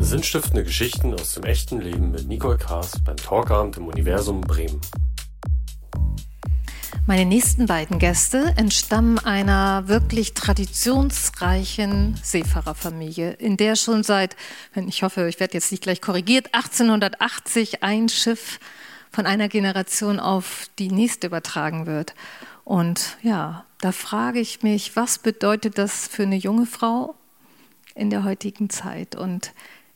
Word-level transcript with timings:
Sinnstiftende 0.00 0.64
Geschichten 0.64 1.14
aus 1.14 1.34
dem 1.34 1.44
echten 1.44 1.80
Leben 1.80 2.10
mit 2.10 2.28
Nicole 2.28 2.58
Kaas 2.58 2.92
beim 3.04 3.16
Talkabend 3.16 3.76
im 3.76 3.86
Universum 3.86 4.40
Bremen. 4.40 4.80
Meine 7.06 7.26
nächsten 7.26 7.66
beiden 7.66 7.98
Gäste 7.98 8.54
entstammen 8.56 9.18
einer 9.18 9.88
wirklich 9.88 10.34
traditionsreichen 10.34 12.18
Seefahrerfamilie, 12.22 13.32
in 13.32 13.56
der 13.56 13.76
schon 13.76 14.02
seit, 14.02 14.36
ich 14.74 15.02
hoffe, 15.02 15.28
ich 15.28 15.38
werde 15.38 15.54
jetzt 15.54 15.70
nicht 15.70 15.82
gleich 15.82 16.00
korrigiert, 16.00 16.54
1880 16.54 17.82
ein 17.82 18.08
Schiff 18.08 18.58
von 19.10 19.26
einer 19.26 19.48
Generation 19.48 20.18
auf 20.18 20.68
die 20.78 20.90
nächste 20.90 21.28
übertragen 21.28 21.86
wird. 21.86 22.14
Und 22.64 23.18
ja, 23.22 23.64
da 23.78 23.92
frage 23.92 24.40
ich 24.40 24.62
mich, 24.62 24.96
was 24.96 25.18
bedeutet 25.18 25.78
das 25.78 26.08
für 26.08 26.22
eine 26.22 26.36
junge 26.36 26.66
Frau 26.66 27.14
in 27.94 28.08
der 28.08 28.24
heutigen 28.24 28.70
Zeit? 28.70 29.14
Und 29.14 29.52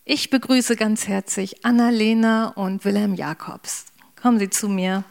ich 0.09 0.31
begrüße 0.31 0.75
ganz 0.75 1.07
herzlich 1.07 1.67
Annalena 1.67 2.49
und 2.49 2.85
Wilhelm 2.87 3.15
Jakobs. 3.15 3.85
Kommen 4.21 4.39
Sie 4.39 4.49
zu 4.49 4.69
mir. 4.69 5.05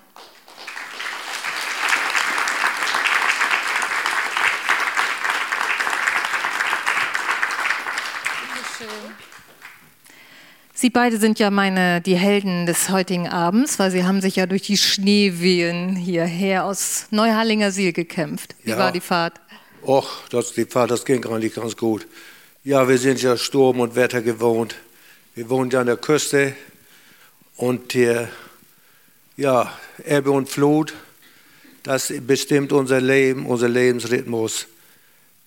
Sie 10.74 10.90
beide 10.90 11.18
sind 11.18 11.40
ja 11.40 11.52
meine, 11.52 12.02
die 12.02 12.16
Helden 12.16 12.66
des 12.66 12.90
heutigen 12.90 13.28
Abends, 13.28 13.78
weil 13.78 13.92
Sie 13.92 14.04
haben 14.04 14.22
sich 14.22 14.36
ja 14.36 14.48
durch 14.48 14.64
die 14.64 14.78
Schneewehen 14.78 15.96
hierher 15.96 16.66
aus 16.66 17.06
Neuhallinger 17.12 17.72
Siel 17.72 17.94
gekämpft. 17.94 18.56
Wie 18.64 18.72
ja. 18.72 18.78
war 18.78 18.92
die 18.92 19.02
Fahrt? 19.02 19.42
Och, 19.84 20.28
das, 20.32 20.54
die 20.54 20.66
Fahrt, 20.66 20.90
das 20.90 21.06
ging 21.06 21.24
eigentlich 21.26 21.54
ganz 21.54 21.78
gut. 21.78 22.08
Ja, 22.64 22.88
wir 22.88 22.98
sind 22.98 23.22
ja 23.22 23.38
Sturm 23.38 23.80
und 23.80 23.96
Wetter 23.96 24.22
gewohnt. 24.22 24.76
Wir 25.38 25.52
wohnen 25.52 25.70
ja 25.70 25.82
an 25.82 25.86
der 25.86 25.98
Küste 25.98 26.56
und 27.58 27.94
hier, 27.94 28.28
ja, 29.36 29.72
Ebbe 30.04 30.32
und 30.32 30.50
Flut, 30.50 30.96
das 31.84 32.12
bestimmt 32.22 32.72
unser 32.72 33.00
Leben, 33.00 33.46
unser 33.46 33.70
Lebensrhythmus 33.70 34.66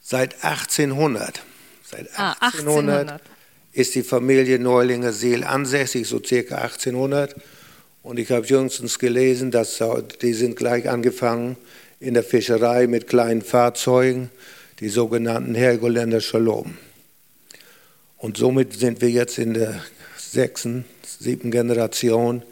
seit 0.01 0.45
1800. 0.45 1.43
Seit 1.83 2.07
1800. 2.17 2.19
Ah, 2.19 2.47
1800 2.47 3.23
ist 3.73 3.97
die 3.97 4.05
Familie 4.05 4.61
Neulinger 4.61 5.13
Seel 5.13 5.43
ansässig, 5.43 6.07
so 6.07 6.23
circa 6.23 6.59
1800. 6.59 7.35
Und 8.05 8.21
ich 8.21 8.31
habe 8.31 8.47
jüngstens 8.47 8.97
gelesen, 9.01 9.51
dass 9.51 9.83
die 10.23 10.35
sind 10.35 10.55
gleich 10.55 10.89
angefangen 10.89 11.57
in 11.99 12.15
der 12.15 12.23
Fischerei 12.23 12.87
mit 12.87 13.09
kleinen 13.09 13.43
Fahrzeugen, 13.43 14.31
die 14.79 14.89
sogenannten 14.89 15.57
Helgoländer 15.57 16.21
Shalom. 16.21 16.77
Und 18.21 18.37
somit 18.37 18.75
sind 18.75 19.01
wir 19.01 19.09
jetzt 19.09 19.39
in 19.39 19.55
der 19.55 19.83
sechsten, 20.19 20.85
siebten 21.19 21.51
Generation. 21.51 22.43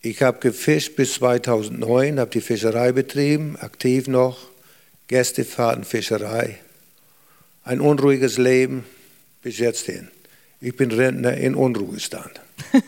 Ich 0.00 0.22
habe 0.22 0.38
gefischt 0.40 0.96
bis 0.96 1.14
2009, 1.14 2.18
habe 2.18 2.30
die 2.30 2.40
Fischerei 2.40 2.92
betrieben, 2.92 3.56
aktiv 3.60 4.08
noch, 4.08 4.38
Gästefahrtenfischerei. 5.08 6.58
Ein 7.64 7.82
unruhiges 7.82 8.38
Leben, 8.38 8.84
bis 9.42 9.58
jetzt 9.58 9.84
hin. 9.84 10.08
Ich 10.62 10.74
bin 10.74 10.90
Rentner 10.90 11.36
in 11.36 11.54
Unruhestand. 11.54 12.40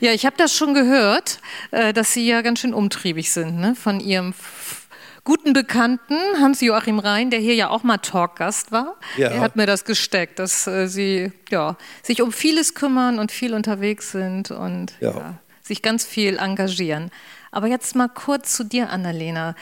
ja, 0.00 0.12
ich 0.12 0.26
habe 0.26 0.36
das 0.36 0.54
schon 0.54 0.74
gehört, 0.74 1.40
äh, 1.70 1.94
dass 1.94 2.12
Sie 2.12 2.28
ja 2.28 2.42
ganz 2.42 2.60
schön 2.60 2.74
umtriebig 2.74 3.30
sind 3.30 3.58
ne? 3.58 3.74
von 3.74 4.00
Ihrem 4.00 4.34
guten 5.28 5.52
Bekannten 5.52 6.16
Hans-Joachim 6.40 6.98
Rhein, 6.98 7.28
der 7.28 7.38
hier 7.38 7.54
ja 7.54 7.68
auch 7.68 7.82
mal 7.82 7.98
Talkgast 7.98 8.72
war. 8.72 8.96
Ja. 9.18 9.28
Er 9.28 9.40
hat 9.40 9.56
mir 9.56 9.66
das 9.66 9.84
gesteckt, 9.84 10.38
dass 10.38 10.66
äh, 10.66 10.86
Sie 10.86 11.32
ja, 11.50 11.76
sich 12.02 12.22
um 12.22 12.32
vieles 12.32 12.72
kümmern 12.72 13.18
und 13.18 13.30
viel 13.30 13.52
unterwegs 13.52 14.10
sind 14.10 14.50
und 14.50 14.94
ja. 15.00 15.10
Ja, 15.10 15.34
sich 15.62 15.82
ganz 15.82 16.06
viel 16.06 16.38
engagieren. 16.38 17.10
Aber 17.50 17.66
jetzt 17.66 17.94
mal 17.94 18.08
kurz 18.08 18.54
zu 18.54 18.64
dir, 18.64 18.88
Annalena. 18.88 19.54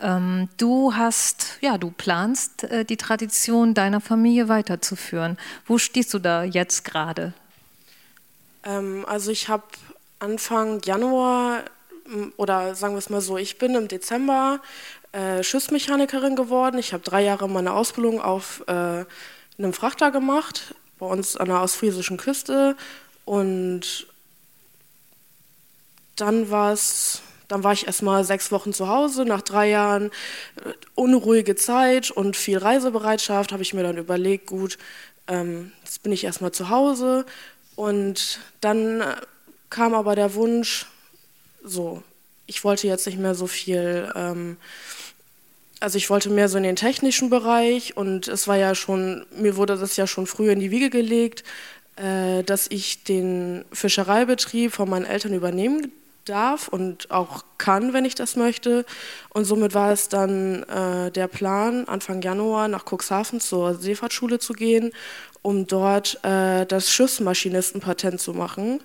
Ähm, 0.00 0.48
du 0.56 0.94
hast, 0.94 1.58
ja, 1.62 1.78
du 1.78 1.90
planst, 1.90 2.62
äh, 2.62 2.84
die 2.84 2.96
Tradition 2.96 3.74
deiner 3.74 4.00
Familie 4.00 4.48
weiterzuführen. 4.48 5.36
Wo 5.66 5.78
stehst 5.78 6.14
du 6.14 6.20
da 6.20 6.44
jetzt 6.44 6.84
gerade? 6.84 7.32
Ähm, 8.62 9.04
also 9.08 9.32
ich 9.32 9.48
habe 9.48 9.64
Anfang 10.20 10.80
Januar 10.84 11.64
oder 12.36 12.74
sagen 12.74 12.94
wir 12.94 12.98
es 12.98 13.10
mal 13.10 13.20
so, 13.20 13.36
ich 13.36 13.58
bin 13.58 13.74
im 13.74 13.88
Dezember 13.88 14.60
äh, 15.12 15.42
Schiffsmechanikerin 15.42 16.36
geworden. 16.36 16.78
Ich 16.78 16.92
habe 16.92 17.02
drei 17.02 17.22
Jahre 17.22 17.48
meine 17.48 17.72
Ausbildung 17.72 18.20
auf 18.20 18.62
äh, 18.66 19.04
einem 19.58 19.72
Frachter 19.72 20.10
gemacht, 20.10 20.74
bei 20.98 21.06
uns 21.06 21.36
an 21.36 21.48
der 21.48 21.62
ostfriesischen 21.62 22.16
Küste. 22.16 22.76
Und 23.24 24.06
dann 26.16 26.50
war 26.50 26.72
es 26.72 27.22
dann 27.48 27.64
war 27.64 27.72
ich 27.72 27.86
erst 27.86 28.02
mal 28.02 28.24
sechs 28.24 28.52
Wochen 28.52 28.74
zu 28.74 28.88
Hause. 28.88 29.24
Nach 29.24 29.40
drei 29.40 29.70
Jahren 29.70 30.10
äh, 30.56 30.72
unruhige 30.94 31.56
Zeit 31.56 32.10
und 32.10 32.36
viel 32.36 32.58
Reisebereitschaft 32.58 33.52
habe 33.52 33.62
ich 33.62 33.72
mir 33.74 33.82
dann 33.82 33.96
überlegt, 33.96 34.46
gut, 34.46 34.78
ähm, 35.26 35.72
jetzt 35.82 36.02
bin 36.02 36.12
ich 36.12 36.24
erst 36.24 36.42
mal 36.42 36.52
zu 36.52 36.68
Hause. 36.68 37.24
Und 37.74 38.40
dann 38.60 39.00
äh, 39.00 39.16
kam 39.70 39.94
aber 39.94 40.14
der 40.14 40.34
Wunsch, 40.34 40.86
so, 41.64 42.02
ich 42.48 42.64
wollte 42.64 42.88
jetzt 42.88 43.06
nicht 43.06 43.18
mehr 43.18 43.36
so 43.36 43.46
viel, 43.46 44.10
ähm, 44.16 44.56
also 45.78 45.96
ich 45.96 46.10
wollte 46.10 46.30
mehr 46.30 46.48
so 46.48 46.56
in 46.56 46.64
den 46.64 46.74
technischen 46.74 47.30
Bereich 47.30 47.96
und 47.96 48.26
es 48.26 48.48
war 48.48 48.56
ja 48.56 48.74
schon, 48.74 49.24
mir 49.36 49.56
wurde 49.56 49.76
das 49.76 49.96
ja 49.96 50.08
schon 50.08 50.26
früh 50.26 50.50
in 50.50 50.58
die 50.58 50.72
Wiege 50.72 50.90
gelegt, 50.90 51.44
äh, 51.96 52.42
dass 52.42 52.66
ich 52.68 53.04
den 53.04 53.64
Fischereibetrieb 53.72 54.72
von 54.72 54.88
meinen 54.88 55.04
Eltern 55.04 55.34
übernehmen 55.34 55.92
darf 56.24 56.68
und 56.68 57.10
auch 57.10 57.44
kann, 57.58 57.92
wenn 57.92 58.04
ich 58.04 58.14
das 58.14 58.34
möchte. 58.34 58.84
Und 59.30 59.44
somit 59.44 59.74
war 59.74 59.92
es 59.92 60.08
dann 60.08 60.62
äh, 60.64 61.10
der 61.10 61.28
Plan, 61.28 61.86
Anfang 61.86 62.22
Januar 62.22 62.68
nach 62.68 62.84
Cuxhaven 62.84 63.40
zur 63.40 63.74
Seefahrtschule 63.74 64.38
zu 64.38 64.54
gehen, 64.54 64.92
um 65.42 65.66
dort 65.66 66.18
äh, 66.24 66.66
das 66.66 66.90
Schiffsmaschinistenpatent 66.90 68.20
zu 68.20 68.32
machen. 68.32 68.80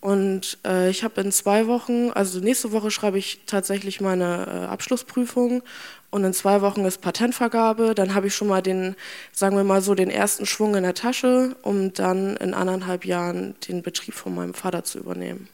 Und 0.00 0.58
äh, 0.66 0.88
ich 0.88 1.04
habe 1.04 1.20
in 1.20 1.30
zwei 1.30 1.66
Wochen, 1.66 2.10
also 2.10 2.40
nächste 2.40 2.72
Woche 2.72 2.90
schreibe 2.90 3.18
ich 3.18 3.40
tatsächlich 3.46 4.00
meine 4.00 4.46
äh, 4.46 4.66
Abschlussprüfung 4.66 5.62
und 6.08 6.24
in 6.24 6.32
zwei 6.32 6.62
Wochen 6.62 6.86
ist 6.86 7.02
Patentvergabe. 7.02 7.94
Dann 7.94 8.14
habe 8.14 8.28
ich 8.28 8.34
schon 8.34 8.48
mal 8.48 8.62
den, 8.62 8.96
sagen 9.32 9.56
wir 9.56 9.64
mal 9.64 9.82
so, 9.82 9.94
den 9.94 10.10
ersten 10.10 10.46
Schwung 10.46 10.74
in 10.74 10.84
der 10.84 10.94
Tasche, 10.94 11.54
um 11.62 11.92
dann 11.92 12.36
in 12.38 12.54
anderthalb 12.54 13.04
Jahren 13.04 13.54
den 13.68 13.82
Betrieb 13.82 14.14
von 14.14 14.34
meinem 14.34 14.54
Vater 14.54 14.84
zu 14.84 14.98
übernehmen. 14.98 15.48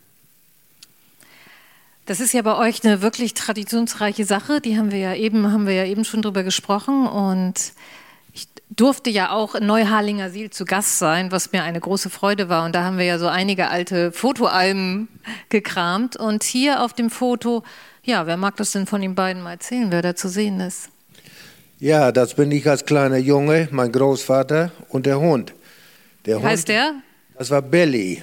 Das 2.07 2.21
ist 2.21 2.33
ja 2.33 2.43
bei 2.43 2.57
euch 2.57 2.85
eine 2.85 3.03
wirklich 3.03 3.35
traditionsreiche 3.35 4.25
Sache. 4.25 4.61
Die 4.61 4.79
haben 4.79 4.93
wir 4.93 4.99
ja 5.01 5.15
eben, 5.15 5.51
haben 5.51 5.67
wir 5.67 5.75
ja 5.75 5.85
eben 5.85 6.05
schon 6.05 6.23
drüber 6.23 6.45
gesprochen. 6.45 7.09
Und 7.09 7.73
ich 8.37 8.49
durfte 8.69 9.09
ja 9.09 9.31
auch 9.31 9.55
in 9.55 9.67
Neuharlinger 9.67 10.29
Siel 10.29 10.51
zu 10.51 10.67
Gast 10.67 10.99
sein, 10.99 11.33
was 11.33 11.53
mir 11.53 11.63
eine 11.63 11.81
große 11.81 12.11
Freude 12.11 12.51
war. 12.51 12.67
Und 12.67 12.75
da 12.75 12.85
haben 12.85 12.99
wir 12.99 13.07
ja 13.07 13.19
so 13.19 13.29
einige 13.29 13.69
alte 13.69 14.13
Fotoalben 14.13 15.09
gekramt. 15.49 16.17
Und 16.17 16.45
hier 16.45 16.85
auf 16.85 16.93
dem 16.93 17.09
Foto, 17.09 17.65
ja, 18.05 18.27
wer 18.27 18.37
mag 18.37 18.57
das 18.57 18.73
denn 18.73 18.87
von 18.87 19.01
den 19.01 19.15
beiden 19.15 19.43
mal 19.43 19.53
erzählen, 19.53 19.91
wer 19.91 20.03
da 20.03 20.15
zu 20.15 20.29
sehen 20.29 20.61
ist? 20.61 20.91
Ja, 21.79 22.13
das 22.13 22.35
bin 22.35 22.51
ich 22.53 22.69
als 22.69 22.85
kleiner 22.85 23.17
Junge, 23.17 23.69
mein 23.71 23.91
Großvater 23.91 24.71
und 24.91 25.07
der 25.07 25.19
Hund. 25.19 25.55
Der 26.27 26.37
Wie 26.37 26.41
Hund, 26.41 26.51
heißt 26.51 26.69
der? 26.69 26.93
Das 27.39 27.51
war 27.51 27.63
Belly. 27.63 28.23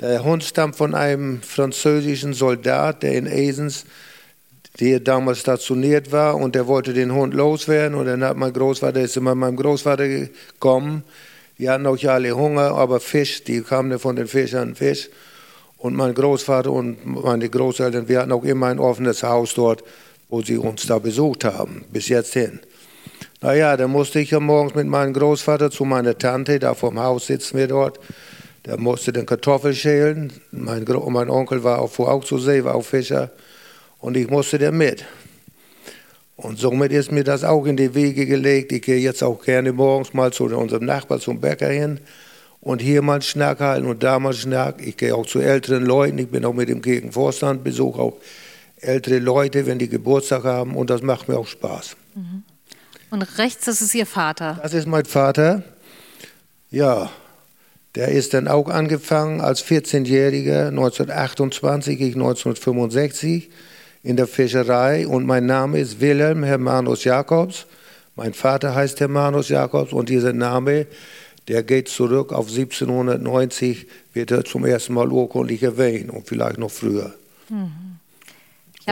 Der 0.00 0.24
Hund 0.24 0.44
stammt 0.44 0.76
von 0.76 0.94
einem 0.94 1.42
französischen 1.42 2.32
Soldat, 2.32 3.02
der 3.02 3.18
in 3.18 3.26
Esens, 3.26 3.84
der 4.80 5.00
damals 5.00 5.40
stationiert 5.40 6.10
war, 6.10 6.36
und 6.36 6.54
der 6.54 6.66
wollte 6.66 6.94
den 6.94 7.12
Hund 7.12 7.34
loswerden. 7.34 7.96
Und 7.96 8.06
dann 8.06 8.24
hat 8.24 8.36
mein 8.36 8.52
Großvater, 8.52 9.00
ist 9.00 9.16
immer 9.16 9.34
meinem 9.34 9.56
Großvater 9.56 10.08
gekommen. 10.08 11.04
Die 11.58 11.68
hatten 11.68 11.86
auch 11.86 11.98
ja 11.98 12.14
alle 12.14 12.34
Hunger, 12.34 12.72
aber 12.72 13.00
Fisch, 13.00 13.44
die 13.44 13.60
kamen 13.60 13.98
von 13.98 14.16
den 14.16 14.26
Fischern 14.26 14.74
Fisch. 14.74 15.10
Und 15.76 15.94
mein 15.94 16.14
Großvater 16.14 16.72
und 16.72 17.04
meine 17.06 17.48
Großeltern, 17.48 18.08
wir 18.08 18.20
hatten 18.20 18.32
auch 18.32 18.44
immer 18.44 18.66
ein 18.66 18.78
offenes 18.78 19.22
Haus 19.22 19.54
dort, 19.54 19.84
wo 20.30 20.42
sie 20.42 20.56
uns 20.56 20.86
da 20.86 20.98
besucht 20.98 21.44
haben, 21.44 21.84
bis 21.92 22.08
jetzt 22.08 22.32
hin. 22.32 22.60
Naja, 23.42 23.76
dann 23.76 23.90
musste 23.90 24.20
ich 24.20 24.30
ja 24.30 24.40
morgens 24.40 24.74
mit 24.74 24.86
meinem 24.86 25.12
Großvater 25.14 25.70
zu 25.70 25.84
meiner 25.84 26.16
Tante, 26.16 26.58
da 26.58 26.74
vorm 26.74 26.98
Haus 26.98 27.26
sitzen 27.26 27.58
wir 27.58 27.68
dort. 27.68 27.98
Der 28.66 28.78
musste 28.78 29.12
den 29.12 29.24
Kartoffel 29.24 29.74
schälen. 29.74 30.32
Mein, 30.52 30.84
mein 31.08 31.30
Onkel 31.30 31.64
war 31.64 31.78
auch, 31.78 31.90
fuhr 31.90 32.10
auch 32.10 32.24
zur 32.24 32.40
See, 32.40 32.62
war 32.64 32.74
auch 32.74 32.84
Fischer. 32.84 33.30
Und 34.00 34.16
ich 34.16 34.28
musste 34.28 34.58
der 34.58 34.72
mit. 34.72 35.04
Und 36.36 36.58
somit 36.58 36.90
ist 36.90 37.12
mir 37.12 37.24
das 37.24 37.44
auch 37.44 37.66
in 37.66 37.76
die 37.76 37.94
Wege 37.94 38.24
gelegt. 38.24 38.72
Ich 38.72 38.82
gehe 38.82 38.98
jetzt 38.98 39.22
auch 39.22 39.42
gerne 39.42 39.72
morgens 39.72 40.14
mal 40.14 40.32
zu 40.32 40.44
unserem 40.44 40.86
Nachbar, 40.86 41.20
zum 41.20 41.40
Bäcker 41.40 41.68
hin 41.68 42.00
und 42.62 42.80
hier 42.80 43.02
mal 43.02 43.14
einen 43.14 43.22
Schnack 43.22 43.60
halten 43.60 43.86
und 43.86 44.02
da 44.02 44.18
mal 44.18 44.30
einen 44.30 44.38
Schnack. 44.38 44.80
Ich 44.80 44.96
gehe 44.96 45.14
auch 45.14 45.26
zu 45.26 45.40
älteren 45.40 45.84
Leuten. 45.84 46.16
Ich 46.18 46.28
bin 46.28 46.44
auch 46.46 46.54
mit 46.54 46.70
dem 46.70 46.80
Gegenvorstand, 46.80 47.62
besuche 47.62 48.00
auch 48.00 48.16
ältere 48.80 49.18
Leute, 49.18 49.66
wenn 49.66 49.78
die 49.78 49.88
Geburtstag 49.88 50.44
haben 50.44 50.76
und 50.76 50.88
das 50.88 51.02
macht 51.02 51.28
mir 51.28 51.36
auch 51.36 51.46
Spaß. 51.46 51.96
Und 53.10 53.22
rechts, 53.38 53.66
das 53.66 53.82
ist 53.82 53.94
Ihr 53.94 54.06
Vater? 54.06 54.58
Das 54.62 54.72
ist 54.72 54.86
mein 54.86 55.04
Vater. 55.04 55.62
Ja, 56.70 57.10
Der 57.96 58.08
ist 58.08 58.34
dann 58.34 58.46
auch 58.46 58.68
angefangen 58.68 59.40
als 59.40 59.64
14-Jähriger, 59.64 60.68
1928, 60.68 62.00
ich 62.00 62.14
1965 62.14 63.50
in 64.02 64.16
der 64.16 64.26
Fischerei 64.26 65.06
und 65.06 65.26
mein 65.26 65.46
Name 65.46 65.78
ist 65.78 66.00
Wilhelm 66.00 66.42
Hermanus 66.42 67.04
Jakobs. 67.04 67.66
Mein 68.16 68.34
Vater 68.34 68.74
heißt 68.74 69.00
Hermanus 69.00 69.48
Jakobs 69.48 69.92
und 69.92 70.08
dieser 70.08 70.32
Name, 70.32 70.86
der 71.48 71.62
geht 71.62 71.88
zurück 71.88 72.32
auf 72.32 72.48
1790, 72.48 73.86
wird 74.12 74.30
er 74.30 74.44
zum 74.44 74.64
ersten 74.64 74.94
Mal 74.94 75.10
urkundlich 75.10 75.62
erwähnt 75.62 76.10
und 76.10 76.26
vielleicht 76.26 76.58
noch 76.58 76.70
früher. 76.70 77.14
Mhm. 77.48 77.90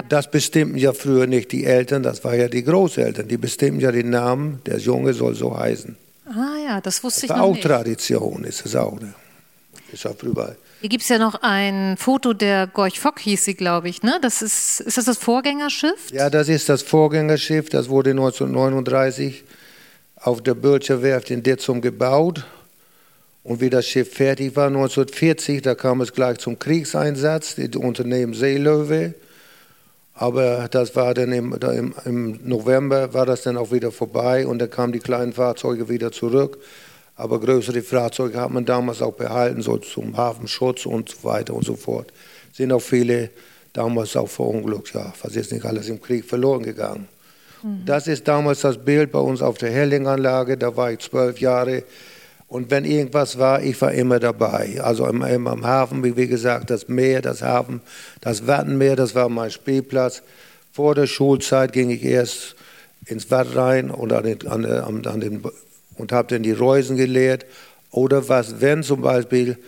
Das 0.09 0.31
bestimmten 0.31 0.77
ja 0.77 0.93
früher 0.93 1.27
nicht 1.27 1.51
die 1.51 1.65
Eltern, 1.65 2.03
das 2.03 2.23
war 2.23 2.35
ja 2.35 2.49
die 2.49 2.63
Großeltern, 2.63 3.27
die 3.27 3.37
bestimmten 3.37 3.81
ja 3.81 3.91
den 3.91 4.11
Namen, 4.11 4.61
der 4.67 4.79
Junge 4.79 5.13
soll 5.13 5.35
so 5.35 5.57
heißen. 5.57 5.97
Ah 6.27 6.57
ja, 6.65 6.81
das 6.81 7.03
wusste 7.03 7.23
das 7.27 7.31
ich 7.31 7.37
noch 7.37 7.45
auch 7.47 7.55
nicht. 7.55 7.65
Tradition, 7.65 8.45
ist 8.45 8.65
es 8.65 8.77
auch. 8.77 9.01
Ne? 9.01 9.15
Ist 9.91 10.07
auch 10.07 10.23
überall. 10.23 10.57
Hier 10.81 10.91
gibt 10.91 11.03
es 11.03 11.09
ja 11.09 11.19
noch 11.19 11.43
ein 11.43 11.97
Foto 11.97 12.33
der 12.33 12.69
Gorch 12.69 13.01
Fock, 13.01 13.19
hieß 13.19 13.45
sie, 13.45 13.55
glaube 13.55 13.89
ich. 13.89 14.05
Ne? 14.05 14.21
Das 14.23 14.43
ist, 14.43 14.79
ist 14.79 14.97
das 14.97 15.07
das 15.07 15.19
Vorgängerschiff? 15.19 16.13
Ja, 16.13 16.31
das 16.31 16.49
ist 16.49 16.69
das 16.69 16.83
Vorgängerschiff. 16.83 17.69
Das 17.69 17.89
wurde 17.89 18.11
1939 18.11 19.43
auf 20.15 20.41
der 20.41 20.55
Bölscher 20.55 21.03
Werft 21.03 21.31
in 21.33 21.43
Ditzum 21.43 21.81
gebaut. 21.81 22.45
Und 23.43 23.61
wie 23.61 23.71
das 23.71 23.87
Schiff 23.87 24.15
fertig 24.15 24.55
war, 24.55 24.69
1940, 24.69 25.63
da 25.63 25.75
kam 25.75 26.01
es 26.01 26.13
gleich 26.13 26.39
zum 26.39 26.61
Kriegseinsatz, 26.61 27.57
das 27.57 27.75
Unternehmen 27.75 28.35
Seelöwe. 28.35 29.15
Aber 30.15 30.69
das 30.69 30.95
war 30.95 31.13
dann 31.15 31.33
im, 31.33 31.55
im, 31.55 31.95
im, 32.05 32.41
November 32.45 33.15
war 33.15 33.27
das 33.27 33.43
dann 33.43 33.57
auch 33.57 33.73
wieder 33.73 33.91
vorbei 33.91 34.47
und 34.47 34.61
dann 34.61 34.71
kamen 34.71 34.93
die 34.93 34.99
kleinen 35.01 35.33
Fahrzeuge 35.33 35.89
wieder 35.89 36.13
zurück. 36.13 36.59
Aber 37.19 37.41
größere 37.41 37.83
Fahrzeuge 37.83 38.41
hat 38.41 38.53
man 38.53 38.65
damals 38.65 39.03
auch 39.03 39.13
behalten, 39.13 39.61
so 39.61 39.77
zum 39.77 40.17
Hafenschutz 40.17 40.87
und 40.87 41.09
so 41.09 41.25
weiter 41.25 41.53
und 41.53 41.65
so 41.65 41.75
fort. 41.75 42.13
Sind 42.53 42.71
auch 42.71 42.81
viele 42.81 43.31
damals 43.73 44.17
auch 44.17 44.29
verunglückt, 44.29 44.95
ja, 44.95 45.13
was 45.21 45.35
ist 45.35 45.51
nicht 45.53 45.65
alles 45.65 45.89
im 45.89 46.01
Krieg 46.01 46.25
verloren 46.25 46.63
gegangen. 46.63 47.09
Mhm. 47.65 47.83
Das 47.85 48.07
ist 48.07 48.29
damals 48.29 48.61
das 48.61 48.79
Bild 48.79 49.11
bei 49.11 49.19
uns 49.19 49.43
auf 49.43 49.59
der 49.59 49.73
Hellinganlage, 49.73 50.57
da 50.57 50.77
war 50.77 50.93
ich 50.93 51.01
zwölf 51.01 51.41
Jahre. 51.41 51.83
Und 52.47 52.71
wenn 52.71 52.85
irgendwas 52.85 53.37
war, 53.37 53.63
ich 53.63 53.81
war 53.83 53.93
immer 53.93 54.21
dabei. 54.21 54.81
Also 54.81 55.05
immer, 55.07 55.29
immer 55.29 55.51
am 55.51 55.67
Hafen, 55.67 56.05
wie 56.05 56.29
gesagt, 56.29 56.71
das 56.71 56.87
Meer, 56.87 57.21
das 57.21 57.43
Hafen, 57.43 57.81
das 58.21 58.47
Wattenmeer, 58.47 58.95
das 58.95 59.17
war 59.17 59.29
mein 59.29 59.51
Spielplatz. 59.51 60.23
Vor 60.73 60.95
der 60.95 61.09
Schulzeit 61.09 61.73
ging 61.73 61.91
ich 61.91 62.05
erst 62.05 62.55
ins 63.07 63.29
Watt 63.33 63.57
rein 63.57 63.91
und, 63.91 64.13
an 64.13 64.23
den, 64.23 64.47
an, 64.47 64.65
an 65.05 65.21
den, 65.21 65.43
und 65.99 66.13
habe 66.13 66.29
dann 66.29 66.43
die 66.43 66.53
Reusen 66.53 66.97
gelehrt. 66.97 67.45
Oder 67.91 68.29
was, 68.29 68.61
wenn 68.61 68.83
zum 68.83 69.03
Beispiel 69.03 69.59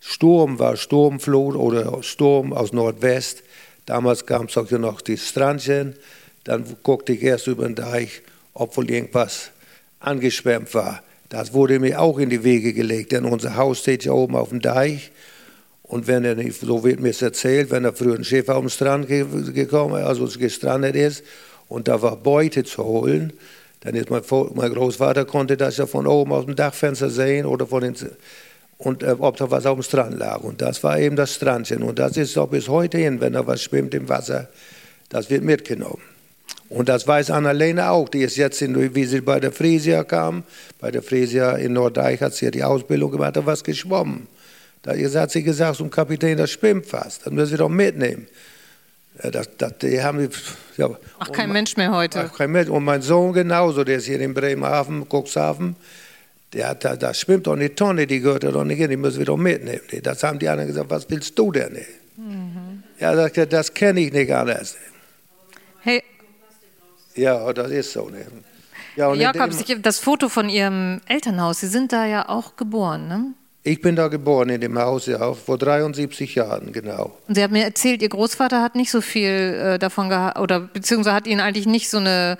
Sturm 0.00 0.58
war, 0.58 0.76
Sturmflut 0.76 1.56
oder 1.56 2.02
Sturm 2.02 2.52
aus 2.52 2.72
Nordwest, 2.72 3.42
damals 3.86 4.26
gab 4.26 4.48
es 4.48 4.56
auch 4.56 4.70
noch 4.70 5.00
die 5.00 5.16
Strandchen, 5.16 5.94
dann 6.44 6.64
guckte 6.82 7.12
ich 7.12 7.22
erst 7.22 7.46
über 7.46 7.66
den 7.66 7.74
Deich, 7.74 8.22
ob 8.54 8.76
wohl 8.76 8.90
irgendwas 8.90 9.50
angeschwemmt 10.00 10.72
war. 10.74 11.02
Das 11.28 11.52
wurde 11.52 11.78
mir 11.78 12.00
auch 12.00 12.18
in 12.18 12.30
die 12.30 12.44
Wege 12.44 12.72
gelegt, 12.72 13.12
denn 13.12 13.24
unser 13.24 13.56
Haus 13.56 13.80
steht 13.80 14.04
ja 14.04 14.12
oben 14.12 14.34
auf 14.34 14.48
dem 14.48 14.60
Deich. 14.60 15.10
Und 15.82 16.06
wenn 16.06 16.24
er 16.24 16.34
nicht, 16.34 16.60
so 16.60 16.84
wird 16.84 17.00
mir 17.00 17.10
es 17.10 17.22
erzählt, 17.22 17.70
wenn 17.70 17.84
er 17.84 17.92
früher 17.92 18.18
ein 18.18 18.48
auf 18.50 18.60
den 18.60 18.70
Strand 18.70 19.08
gekommen, 19.08 19.94
also 19.94 20.26
gestrandet 20.38 20.94
ist 20.96 21.24
und 21.68 21.88
da 21.88 22.00
war 22.02 22.16
Beute 22.16 22.64
zu 22.64 22.84
holen, 22.84 23.32
dann 23.80 23.94
ist 23.94 24.10
mein, 24.10 24.22
mein 24.54 24.72
Großvater 24.72 25.24
konnte 25.24 25.56
das 25.56 25.76
ja 25.76 25.86
von 25.86 26.06
oben 26.06 26.32
aus 26.32 26.46
dem 26.46 26.56
Dachfenster 26.56 27.10
sehen 27.10 27.46
oder 27.46 27.66
von 27.66 27.82
den, 27.82 27.94
und 28.78 29.02
äh, 29.02 29.16
ob 29.18 29.36
da 29.36 29.50
was 29.50 29.66
auf 29.66 29.78
dem 29.78 29.82
Strand 29.82 30.18
lag. 30.18 30.40
Und 30.40 30.60
das 30.62 30.82
war 30.82 30.98
eben 30.98 31.16
das 31.16 31.34
Strandchen. 31.34 31.82
Und 31.82 31.98
das 31.98 32.16
ist 32.16 32.32
so 32.32 32.46
bis 32.46 32.68
heute 32.68 32.98
hin, 32.98 33.20
wenn 33.20 33.34
da 33.34 33.46
was 33.46 33.62
schwimmt 33.62 33.94
im 33.94 34.08
Wasser, 34.08 34.48
das 35.08 35.30
wird 35.30 35.42
mitgenommen. 35.42 36.02
Und 36.68 36.88
das 36.88 37.06
weiß 37.06 37.30
Annalena 37.30 37.90
auch, 37.90 38.08
die 38.08 38.20
ist 38.20 38.36
jetzt, 38.36 38.60
in, 38.62 38.94
wie 38.94 39.04
sie 39.04 39.20
bei 39.20 39.40
der 39.40 39.52
Friesia 39.52 40.04
kam, 40.04 40.44
bei 40.80 40.90
der 40.90 41.02
Friesia 41.02 41.52
in 41.52 41.72
Nordeich 41.72 42.20
hat 42.20 42.34
sie 42.34 42.44
ja 42.46 42.50
die 42.50 42.62
Ausbildung 42.62 43.10
gemacht, 43.10 43.36
da 43.36 43.46
was 43.46 43.64
geschwommen. 43.64 44.26
Da 44.82 44.92
hat 44.92 45.30
sie 45.30 45.42
gesagt 45.42 45.76
zum 45.76 45.90
Kapitän, 45.90 46.36
das 46.36 46.50
schwimmt 46.50 46.86
fast, 46.86 47.26
das 47.26 47.32
müssen 47.32 47.52
wir 47.52 47.58
doch 47.58 47.68
mitnehmen. 47.68 48.26
Das, 49.22 49.48
das, 49.56 49.78
die 49.78 50.00
haben, 50.02 50.28
ja, 50.76 50.90
Ach, 51.18 51.32
kein 51.32 51.50
Mensch 51.50 51.76
mehr 51.76 51.90
heute. 51.90 52.30
Ach, 52.30 52.36
kein 52.36 52.52
Mensch. 52.52 52.68
Und 52.68 52.84
mein 52.84 53.02
Sohn 53.02 53.32
genauso, 53.32 53.82
der 53.82 53.96
ist 53.96 54.06
hier 54.06 54.20
in 54.20 54.32
Bremerhaven, 54.32 55.06
Cuxhaven, 55.08 55.74
der 56.52 56.68
hat, 56.68 56.84
da, 56.84 56.96
da 56.96 57.12
schwimmt 57.12 57.46
doch 57.46 57.54
eine 57.54 57.74
Tonne, 57.74 58.06
die 58.06 58.20
gehört 58.20 58.44
doch 58.44 58.64
nicht 58.64 58.78
hin, 58.78 58.90
die 58.90 58.96
müssen 58.96 59.18
wir 59.18 59.26
doch 59.26 59.36
mitnehmen. 59.36 59.80
Das 60.02 60.22
haben 60.22 60.38
die 60.38 60.48
anderen 60.48 60.68
gesagt, 60.68 60.88
was 60.90 61.10
willst 61.10 61.38
du 61.38 61.50
denn? 61.50 61.84
Mhm. 62.16 62.82
Ja, 63.00 63.14
das, 63.14 63.48
das 63.48 63.74
kenne 63.74 64.00
ich 64.00 64.12
nicht 64.12 64.32
anders. 64.32 64.76
Hey, 65.80 66.02
ja, 67.14 67.52
das 67.52 67.70
ist 67.70 67.92
so. 67.92 68.08
Ne? 68.08 68.24
Ja, 68.96 69.12
Jakob, 69.14 69.50
das 69.82 69.98
Foto 69.98 70.28
von 70.28 70.48
Ihrem 70.48 71.00
Elternhaus, 71.06 71.60
Sie 71.60 71.68
sind 71.68 71.92
da 71.92 72.06
ja 72.06 72.28
auch 72.28 72.56
geboren, 72.56 73.08
ne? 73.08 73.34
Ich 73.64 73.80
bin 73.80 73.96
da 73.96 74.08
geboren 74.08 74.48
in 74.48 74.60
dem 74.60 74.78
Haus, 74.78 75.06
ja, 75.06 75.34
vor 75.34 75.58
73 75.58 76.34
Jahren, 76.36 76.72
genau. 76.72 77.18
Und 77.26 77.34
Sie 77.34 77.42
haben 77.42 77.52
mir 77.52 77.64
erzählt, 77.64 78.02
Ihr 78.02 78.08
Großvater 78.08 78.62
hat 78.62 78.76
nicht 78.76 78.90
so 78.90 79.00
viel 79.00 79.30
äh, 79.30 79.78
davon 79.78 80.08
gehabt, 80.08 80.38
oder 80.38 80.60
beziehungsweise 80.60 81.14
hat 81.14 81.26
Ihnen 81.26 81.40
eigentlich 81.40 81.66
nicht 81.66 81.90
so 81.90 81.98
eine 81.98 82.38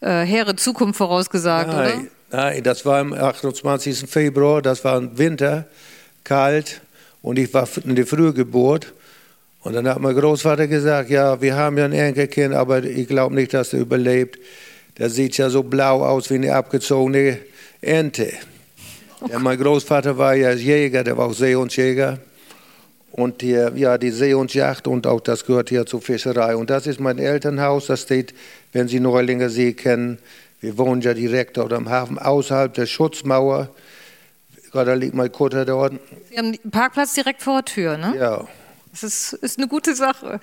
äh, 0.00 0.22
hehre 0.24 0.56
Zukunft 0.56 0.98
vorausgesagt, 0.98 1.68
nein, 1.68 1.78
oder? 1.78 2.06
Nein, 2.30 2.62
das 2.62 2.84
war 2.84 2.98
am 2.98 3.12
28. 3.12 4.10
Februar, 4.10 4.60
das 4.60 4.84
war 4.84 4.98
ein 5.00 5.16
Winter, 5.16 5.66
kalt 6.24 6.80
und 7.22 7.38
ich 7.38 7.54
war 7.54 7.68
in 7.84 7.94
der 7.94 8.06
Frühgeburt. 8.06 8.92
Und 9.62 9.72
dann 9.72 9.88
hat 9.88 9.98
mein 10.00 10.14
Großvater 10.14 10.68
gesagt, 10.68 11.10
ja, 11.10 11.40
wir 11.40 11.56
haben 11.56 11.78
ja 11.78 11.86
ein 11.86 11.92
Enkelkind, 11.92 12.54
aber 12.54 12.84
ich 12.84 13.08
glaube 13.08 13.34
nicht, 13.34 13.54
dass 13.54 13.72
er 13.72 13.80
überlebt. 13.80 14.38
Der 14.98 15.10
sieht 15.10 15.36
ja 15.38 15.50
so 15.50 15.62
blau 15.62 16.04
aus 16.04 16.30
wie 16.30 16.36
eine 16.36 16.54
abgezogene 16.54 17.38
Ente. 17.80 18.32
Ja, 19.28 19.38
mein 19.38 19.58
Großvater 19.58 20.18
war 20.18 20.34
ja 20.34 20.52
Jäger, 20.52 21.04
der 21.04 21.16
war 21.16 21.26
auch 21.26 21.34
Seehundsjäger. 21.34 22.18
Und 23.12 23.40
die, 23.40 23.52
ja, 23.52 23.96
die 23.96 24.10
Seehundsjacht 24.10 24.86
und 24.86 25.06
auch 25.06 25.20
das 25.20 25.46
gehört 25.46 25.70
hier 25.70 25.86
zur 25.86 26.02
Fischerei. 26.02 26.54
Und 26.54 26.68
das 26.68 26.86
ist 26.86 27.00
mein 27.00 27.18
Elternhaus, 27.18 27.86
das 27.86 28.02
steht, 28.02 28.34
wenn 28.72 28.88
Sie 28.88 29.00
Neulinger 29.00 29.48
See 29.48 29.72
kennen, 29.72 30.18
wir 30.60 30.76
wohnen 30.78 31.00
ja 31.00 31.14
direkt 31.14 31.56
dort 31.56 31.72
am 31.72 31.88
Hafen, 31.88 32.18
außerhalb 32.18 32.74
der 32.74 32.86
Schutzmauer. 32.86 33.68
Da 34.72 34.92
liegt 34.92 35.14
mein 35.14 35.32
Kutter 35.32 35.64
dort. 35.64 35.94
Sie 36.28 36.36
haben 36.36 36.48
einen 36.48 36.70
Parkplatz 36.70 37.14
direkt 37.14 37.42
vor 37.42 37.62
der 37.62 37.64
Tür, 37.64 37.96
ne? 37.96 38.14
Ja. 38.18 38.46
Das 38.90 39.02
ist, 39.02 39.32
ist 39.34 39.58
eine 39.58 39.68
gute 39.68 39.94
Sache. 39.94 40.38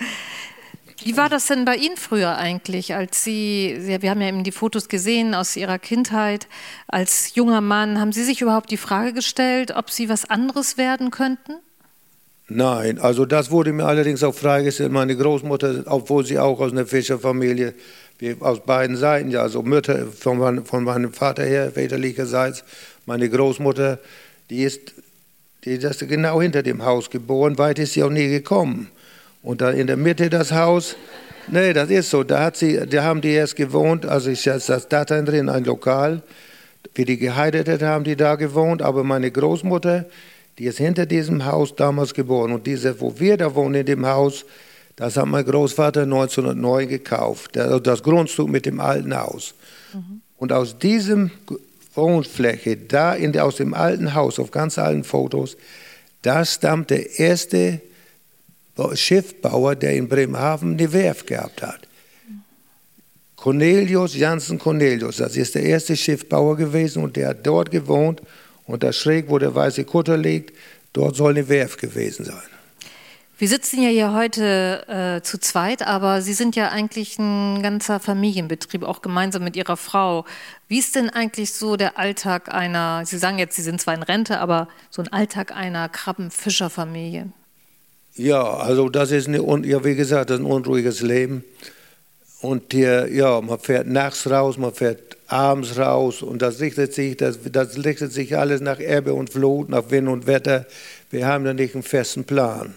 Wie 1.04 1.18
war 1.18 1.30
das 1.30 1.48
denn 1.48 1.66
bei 1.66 1.76
Ihnen 1.76 1.98
früher 1.98 2.38
eigentlich, 2.38 2.96
als 2.96 3.24
Sie, 3.24 3.76
wir 3.80 4.10
haben 4.10 4.22
ja 4.22 4.28
eben 4.28 4.44
die 4.44 4.52
Fotos 4.52 4.88
gesehen 4.88 5.36
aus 5.36 5.56
Ihrer 5.56 5.80
Kindheit, 5.80 6.48
als 6.88 7.36
junger 7.36 7.62
Mann, 7.62 8.00
haben 8.00 8.14
Sie 8.14 8.24
sich 8.24 8.42
überhaupt 8.42 8.72
die 8.72 8.78
Frage 8.78 9.14
gestellt, 9.14 9.74
ob 9.76 9.92
Sie 9.92 10.10
was 10.10 10.30
anderes 10.30 10.78
werden 10.78 11.12
könnten? 11.12 11.54
Nein, 12.48 13.00
also 13.00 13.26
das 13.26 13.52
wurde 13.52 13.74
mir 13.74 13.86
allerdings 13.86 14.24
auch 14.24 14.36
freigestellt. 14.36 14.92
Meine 14.92 15.16
Großmutter, 15.16 15.84
obwohl 15.88 16.26
sie 16.26 16.40
auch 16.40 16.60
aus 16.60 16.72
einer 16.72 16.86
Fischerfamilie, 16.86 17.74
aus 18.40 18.60
beiden 18.60 18.96
Seiten, 18.98 19.32
ja, 19.32 19.42
also 19.42 19.62
Mütter 19.62 20.08
von, 20.08 20.66
von 20.66 20.84
meinem 20.84 21.14
Vater 21.14 21.44
her, 21.44 21.72
väterlicherseits, 21.72 22.64
meine 23.06 23.30
Großmutter, 23.30 24.00
die 24.50 24.64
ist 24.64 24.94
die 25.66 25.72
ist 25.72 26.08
genau 26.08 26.42
hinter 26.42 26.62
dem 26.62 26.84
Haus 26.84 27.10
geboren, 27.10 27.58
weit 27.58 27.80
ist 27.80 27.94
sie 27.94 28.04
auch 28.04 28.10
nie 28.10 28.28
gekommen. 28.28 28.90
Und 29.44 29.62
da 29.62 29.70
in 29.72 29.88
der 29.88 29.98
Mitte 29.98 30.30
das 30.30 30.54
Haus, 30.54 30.96
nee, 31.52 31.74
das 31.74 31.90
ist 31.90 32.10
so, 32.10 32.24
da, 32.24 32.46
hat 32.46 32.58
sie, 32.58 32.80
da 32.88 33.04
haben 33.04 33.22
die 33.22 33.32
erst 33.32 33.58
gewohnt, 33.58 34.06
also 34.06 34.30
ist 34.30 34.46
jetzt 34.46 34.70
das 34.70 34.88
Datein 34.88 35.26
drin, 35.26 35.50
ein 35.50 35.66
Lokal. 35.66 36.24
Wie 36.96 37.06
die 37.06 37.18
geheiratet 37.18 37.82
haben, 37.82 38.04
die 38.04 38.16
da 38.16 38.36
gewohnt, 38.36 38.82
aber 38.82 39.04
meine 39.04 39.32
Großmutter, 39.32 40.06
die 40.58 40.66
ist 40.66 40.78
hinter 40.78 41.06
diesem 41.06 41.46
Haus 41.46 41.76
damals 41.76 42.14
geboren. 42.14 42.52
Und 42.52 42.68
diese, 42.68 43.00
wo 43.02 43.20
wir 43.20 43.38
da 43.38 43.56
wohnen, 43.56 43.76
in 43.76 43.86
dem 43.86 44.06
Haus, 44.06 44.46
das 44.96 45.18
hat 45.18 45.26
mein 45.26 45.46
Großvater 45.46 46.04
1909 46.04 46.88
gekauft, 46.88 47.58
also 47.58 47.80
das 47.80 48.04
Grundstück 48.04 48.48
mit 48.48 48.66
dem 48.66 48.80
alten 48.80 49.16
Haus. 49.18 49.56
Mhm. 49.94 50.22
Und 50.38 50.52
aus 50.52 50.78
diesem 50.78 51.32
Wohnfläche, 51.96 52.78
da 52.78 53.14
in, 53.14 53.38
aus 53.40 53.56
dem 53.56 53.74
alten 53.74 54.14
Haus, 54.14 54.40
auf 54.40 54.52
ganz 54.52 54.78
alten 54.78 55.04
Fotos, 55.04 55.58
da 56.22 56.46
stammt 56.46 56.90
der 56.92 57.20
erste 57.20 57.82
Schiffbauer, 58.96 59.76
der 59.76 59.94
in 59.94 60.08
Bremerhaven 60.08 60.74
eine 60.74 60.92
Werft 60.92 61.28
gehabt 61.28 61.62
hat. 61.62 61.88
Cornelius 63.36 64.16
Janssen 64.16 64.58
Cornelius, 64.58 65.18
das 65.18 65.36
ist 65.36 65.56
der 65.56 65.64
erste 65.64 65.98
Schiffbauer 65.98 66.56
gewesen 66.56 67.04
und 67.04 67.18
der 67.18 67.30
hat 67.30 67.46
dort 67.46 67.72
gewohnt 67.72 68.22
und 68.66 68.84
da 68.84 68.94
schräg, 68.94 69.30
wo 69.30 69.38
der 69.38 69.54
weiße 69.54 69.84
Kutter 69.84 70.16
liegt, 70.16 70.56
dort 70.94 71.16
soll 71.16 71.32
eine 71.32 71.50
Werft 71.50 71.82
gewesen 71.82 72.24
sein. 72.24 72.42
Wir 73.38 73.50
sitzen 73.50 73.82
ja 73.82 73.90
hier 73.90 74.14
heute 74.14 74.88
äh, 74.88 75.22
zu 75.22 75.38
zweit, 75.38 75.86
aber 75.86 76.22
Sie 76.22 76.32
sind 76.32 76.56
ja 76.56 76.70
eigentlich 76.70 77.20
ein 77.20 77.62
ganzer 77.62 78.00
Familienbetrieb, 78.00 78.84
auch 78.84 79.02
gemeinsam 79.02 79.44
mit 79.44 79.58
Ihrer 79.58 79.76
Frau. 79.76 80.24
Wie 80.70 80.80
ist 80.80 80.96
denn 80.96 81.10
eigentlich 81.10 81.52
so 81.52 81.76
der 81.76 81.98
Alltag 81.98 82.54
einer, 82.54 83.06
Sie 83.06 83.18
sagen 83.18 83.40
jetzt, 83.40 83.58
Sie 83.58 83.64
sind 83.64 83.82
zwar 83.82 83.96
in 83.96 84.04
Rente, 84.04 84.40
aber 84.40 84.70
so 84.90 85.02
ein 85.02 85.12
Alltag 85.12 85.52
einer 85.52 85.90
Krabbenfischerfamilie? 85.90 87.34
Ja, 88.16 88.44
also 88.58 88.90
das 88.90 89.12
ist 89.12 89.28
eine, 89.28 89.40
ja, 89.66 89.84
wie 89.84 89.96
gesagt, 89.96 90.30
ein 90.32 90.46
unruhiges 90.46 91.02
Leben. 91.02 91.44
Und 92.42 92.74
hier, 92.74 93.08
ja, 93.12 93.42
man 93.42 93.58
fährt 93.58 93.88
nachts 93.88 94.30
raus, 94.30 94.58
man 94.58 94.74
fährt 94.74 95.18
abends 95.28 95.78
raus 95.78 96.22
und 96.22 96.42
das 96.42 96.60
richtet 96.60 96.94
sich, 96.94 97.18
das, 97.18 97.40
das 97.52 97.84
richtet 97.84 98.12
sich 98.12 98.38
alles 98.38 98.62
nach 98.62 98.80
Ebbe 98.80 99.14
und 99.14 99.32
Flut, 99.32 99.70
nach 99.70 99.90
Wind 99.90 100.10
und 100.10 100.28
Wetter. 100.28 100.66
Wir 101.10 101.26
haben 101.26 101.46
da 101.46 101.54
nicht 101.54 101.74
einen 101.74 101.84
festen 101.84 102.26
Plan. 102.26 102.76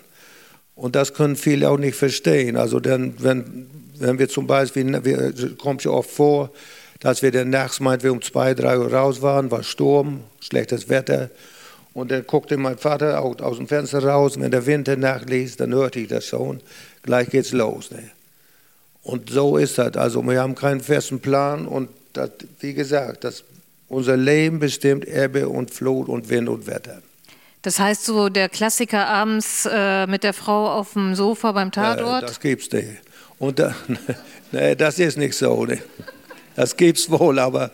Und 0.75 0.95
das 0.95 1.14
können 1.14 1.37
viele 1.37 1.69
auch 1.69 1.78
nicht 1.78 1.97
verstehen. 1.97 2.57
Also 2.57 2.81
dann, 2.81 3.14
wenn, 3.19 3.66
wenn 3.99 4.19
wir 4.19 4.28
zum 4.28 4.47
Beispiel, 4.47 5.05
wir, 5.05 5.57
kommt 5.57 5.85
ja 5.85 5.90
oft 5.90 6.11
vor, 6.11 6.50
dass 7.00 7.23
wir 7.23 7.33
dann 7.33 7.50
nachts, 7.50 7.81
meint 7.81 8.02
wir 8.02 8.12
um 8.12 8.23
zwei, 8.23 8.55
drei 8.55 8.78
Uhr 8.78 8.93
raus 8.93 9.21
waren, 9.21 9.50
war 9.50 9.62
Sturm, 9.62 10.21
schlechtes 10.40 10.88
Wetter. 10.88 11.31
Und 11.97 12.11
dann 12.11 12.26
guckte 12.26 12.59
mein 12.59 12.76
Vater 12.76 13.23
auch 13.23 13.41
aus 13.41 13.57
dem 13.57 13.67
Fenster 13.67 14.05
raus, 14.05 14.37
und 14.37 14.43
wenn 14.43 14.50
der 14.50 14.67
Wind 14.67 14.87
nachließ, 14.87 15.57
dann 15.57 15.73
hörte 15.73 15.99
ich 15.99 16.09
das 16.09 16.26
schon, 16.26 16.61
gleich 17.03 17.31
geht's 17.31 17.53
los. 17.53 17.91
Ne? 17.91 18.11
Und 19.03 19.31
so 19.31 19.57
ist 19.57 19.79
das. 19.79 19.97
Also 19.97 20.23
wir 20.23 20.43
haben 20.43 20.55
keinen 20.55 20.83
festen 20.83 21.21
Plan 21.21 21.67
und 21.67 21.88
das, 22.12 22.33
wie 22.61 22.75
gesagt, 22.75 23.25
das, 23.25 23.45
unser 23.88 24.19
Leben 24.19 24.59
bestimmt 24.59 25.07
Ebbe 25.07 25.49
und 25.49 25.71
Flut 25.71 26.11
und 26.11 26.29
Wind 26.29 26.50
und 26.50 26.67
Wetter. 26.67 27.00
Das 27.62 27.79
heißt 27.79 28.05
so 28.05 28.29
der 28.29 28.50
Klassiker 28.50 29.07
abends 29.07 29.67
äh, 29.73 30.07
mit 30.07 30.23
der 30.23 30.35
Frau 30.35 30.71
auf 30.71 30.93
dem 30.93 31.15
Sofa 31.15 31.53
beim 31.53 31.73
Tatort? 31.73 32.25
Äh, 32.25 32.26
das 32.26 32.41
gibt's 32.41 32.71
nicht. 32.73 32.88
Und 33.38 33.59
da, 33.59 33.75
nee, 34.53 34.76
das 34.76 34.99
ist 34.99 35.17
nicht 35.17 35.35
so. 35.35 35.65
Ne? 35.65 35.79
Das 36.57 36.76
gibt's 36.76 37.11
wohl, 37.11 37.38
aber 37.38 37.71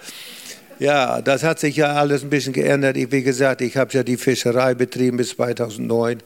ja, 0.78 1.22
das 1.22 1.42
hat 1.42 1.58
sich 1.58 1.76
ja 1.76 1.94
alles 1.94 2.22
ein 2.22 2.30
bisschen 2.30 2.52
geändert. 2.52 2.96
Ich, 2.96 3.12
wie 3.12 3.22
gesagt, 3.22 3.60
ich 3.60 3.76
habe 3.76 3.92
ja 3.92 4.02
die 4.02 4.16
Fischerei 4.16 4.74
betrieben 4.74 5.16
bis 5.16 5.30
2009. 5.30 6.18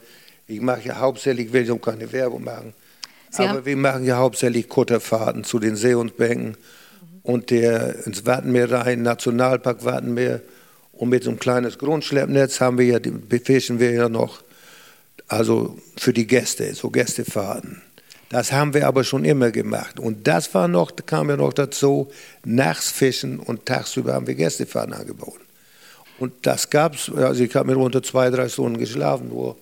Ich 0.47 0.61
mache 0.61 0.81
ja 0.83 0.99
hauptsächlich, 0.99 1.47
ich 1.47 1.53
will 1.53 1.65
so 1.65 1.77
keine 1.77 2.11
Werbung 2.11 2.43
machen, 2.43 2.73
Sie 3.29 3.43
aber 3.43 3.65
wir 3.65 3.75
machen 3.75 4.05
ja 4.05 4.17
hauptsächlich 4.17 4.69
Kutterfahrten 4.69 5.43
zu 5.43 5.59
den 5.59 5.75
Seehundsbänken 5.75 6.55
und 7.23 7.49
der, 7.49 8.05
ins 8.05 8.25
Wattenmeer 8.25 8.71
rein, 8.71 9.01
Nationalpark 9.01 9.83
Wattenmeer. 9.83 10.41
Und 10.93 11.09
mit 11.09 11.23
so 11.23 11.29
einem 11.29 11.39
kleines 11.39 11.77
Grundschleppnetz 11.77 12.61
haben 12.61 12.77
wir 12.77 12.85
ja, 12.85 12.99
befischen 12.99 13.79
wir 13.79 13.91
ja 13.91 14.09
noch, 14.09 14.41
also 15.27 15.77
für 15.97 16.13
die 16.13 16.25
Gäste, 16.25 16.73
so 16.73 16.89
Gästefahrten. 16.89 17.81
Das 18.29 18.51
haben 18.51 18.73
wir 18.73 18.87
aber 18.87 19.03
schon 19.03 19.23
immer 19.23 19.51
gemacht. 19.51 19.99
Und 19.99 20.27
das 20.27 20.53
war 20.53 20.67
noch, 20.67 20.91
kam 21.05 21.29
ja 21.29 21.37
noch 21.37 21.53
dazu, 21.53 22.11
nachts 22.43 22.91
fischen 22.91 23.39
und 23.39 23.65
tagsüber 23.65 24.13
haben 24.13 24.27
wir 24.27 24.35
Gästefahrten 24.35 24.93
angeboten. 24.93 25.45
Und 26.19 26.33
das 26.41 26.69
gab 26.69 26.95
es, 26.95 27.11
also 27.15 27.43
ich 27.43 27.55
habe 27.55 27.73
mir 27.73 27.77
unter 27.77 28.03
zwei, 28.03 28.29
drei 28.29 28.49
Stunden 28.49 28.77
geschlafen 28.77 29.29
nur. 29.29 29.55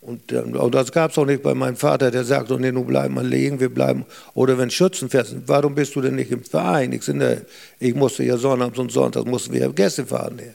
Und, 0.00 0.32
und 0.32 0.74
das 0.74 0.92
gab 0.92 1.10
es 1.10 1.18
auch 1.18 1.26
nicht 1.26 1.42
bei 1.42 1.54
meinem 1.54 1.76
Vater, 1.76 2.10
der 2.10 2.24
sagt, 2.24 2.50
nee, 2.50 2.70
nun 2.70 2.86
bleib 2.86 3.10
mal 3.10 3.26
liegen, 3.26 3.58
wir 3.58 3.68
bleiben. 3.68 4.06
Oder 4.34 4.56
wenn 4.56 4.70
Schützenfest, 4.70 5.36
warum 5.46 5.74
bist 5.74 5.96
du 5.96 6.00
denn 6.00 6.14
nicht 6.14 6.30
im 6.30 6.44
Verein? 6.44 6.92
Ich, 6.92 7.02
sage, 7.02 7.44
ich 7.80 7.94
musste 7.94 8.22
ja 8.22 8.36
sonnabends 8.36 8.78
und 8.78 8.92
sonntags 8.92 9.26
mussten 9.26 9.52
wir 9.52 9.68
Gäste 9.70 10.06
fahren. 10.06 10.38
Ja. 10.38 10.52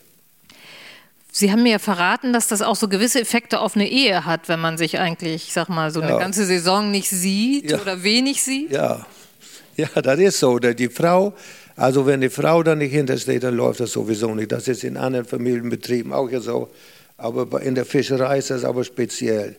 Sie 1.35 1.51
haben 1.51 1.63
mir 1.63 1.71
ja 1.71 1.79
verraten, 1.79 2.31
dass 2.31 2.47
das 2.47 2.61
auch 2.61 2.75
so 2.75 2.87
gewisse 2.87 3.19
Effekte 3.19 3.59
auf 3.59 3.75
eine 3.75 3.89
Ehe 3.89 4.23
hat, 4.23 4.49
wenn 4.49 4.59
man 4.59 4.77
sich 4.77 4.99
eigentlich, 4.99 5.47
ich 5.47 5.53
sag 5.53 5.67
mal, 5.67 5.89
so 5.89 5.99
eine 5.99 6.15
ganze 6.19 6.45
Saison 6.45 6.91
nicht 6.91 7.09
sieht 7.09 7.71
ja. 7.71 7.81
oder 7.81 8.03
wenig 8.03 8.43
sieht. 8.43 8.71
Ja, 8.71 9.07
ja, 9.75 9.87
das 9.99 10.19
ist 10.19 10.39
so. 10.39 10.59
Die 10.59 10.89
Frau, 10.89 11.33
also 11.75 12.05
wenn 12.05 12.21
die 12.21 12.29
Frau 12.29 12.61
da 12.61 12.75
nicht 12.75 12.91
hintersteht, 12.91 13.41
dann 13.41 13.55
läuft 13.55 13.79
das 13.79 13.93
sowieso 13.93 14.35
nicht. 14.35 14.51
Das 14.51 14.67
ist 14.67 14.83
in 14.83 14.95
anderen 14.95 15.25
Familienbetrieben 15.25 16.13
auch 16.13 16.29
ja 16.29 16.39
so. 16.39 16.69
Aber 17.17 17.59
in 17.63 17.73
der 17.73 17.85
Fischerei 17.85 18.37
ist 18.37 18.51
das 18.51 18.63
aber 18.63 18.83
speziell. 18.83 19.55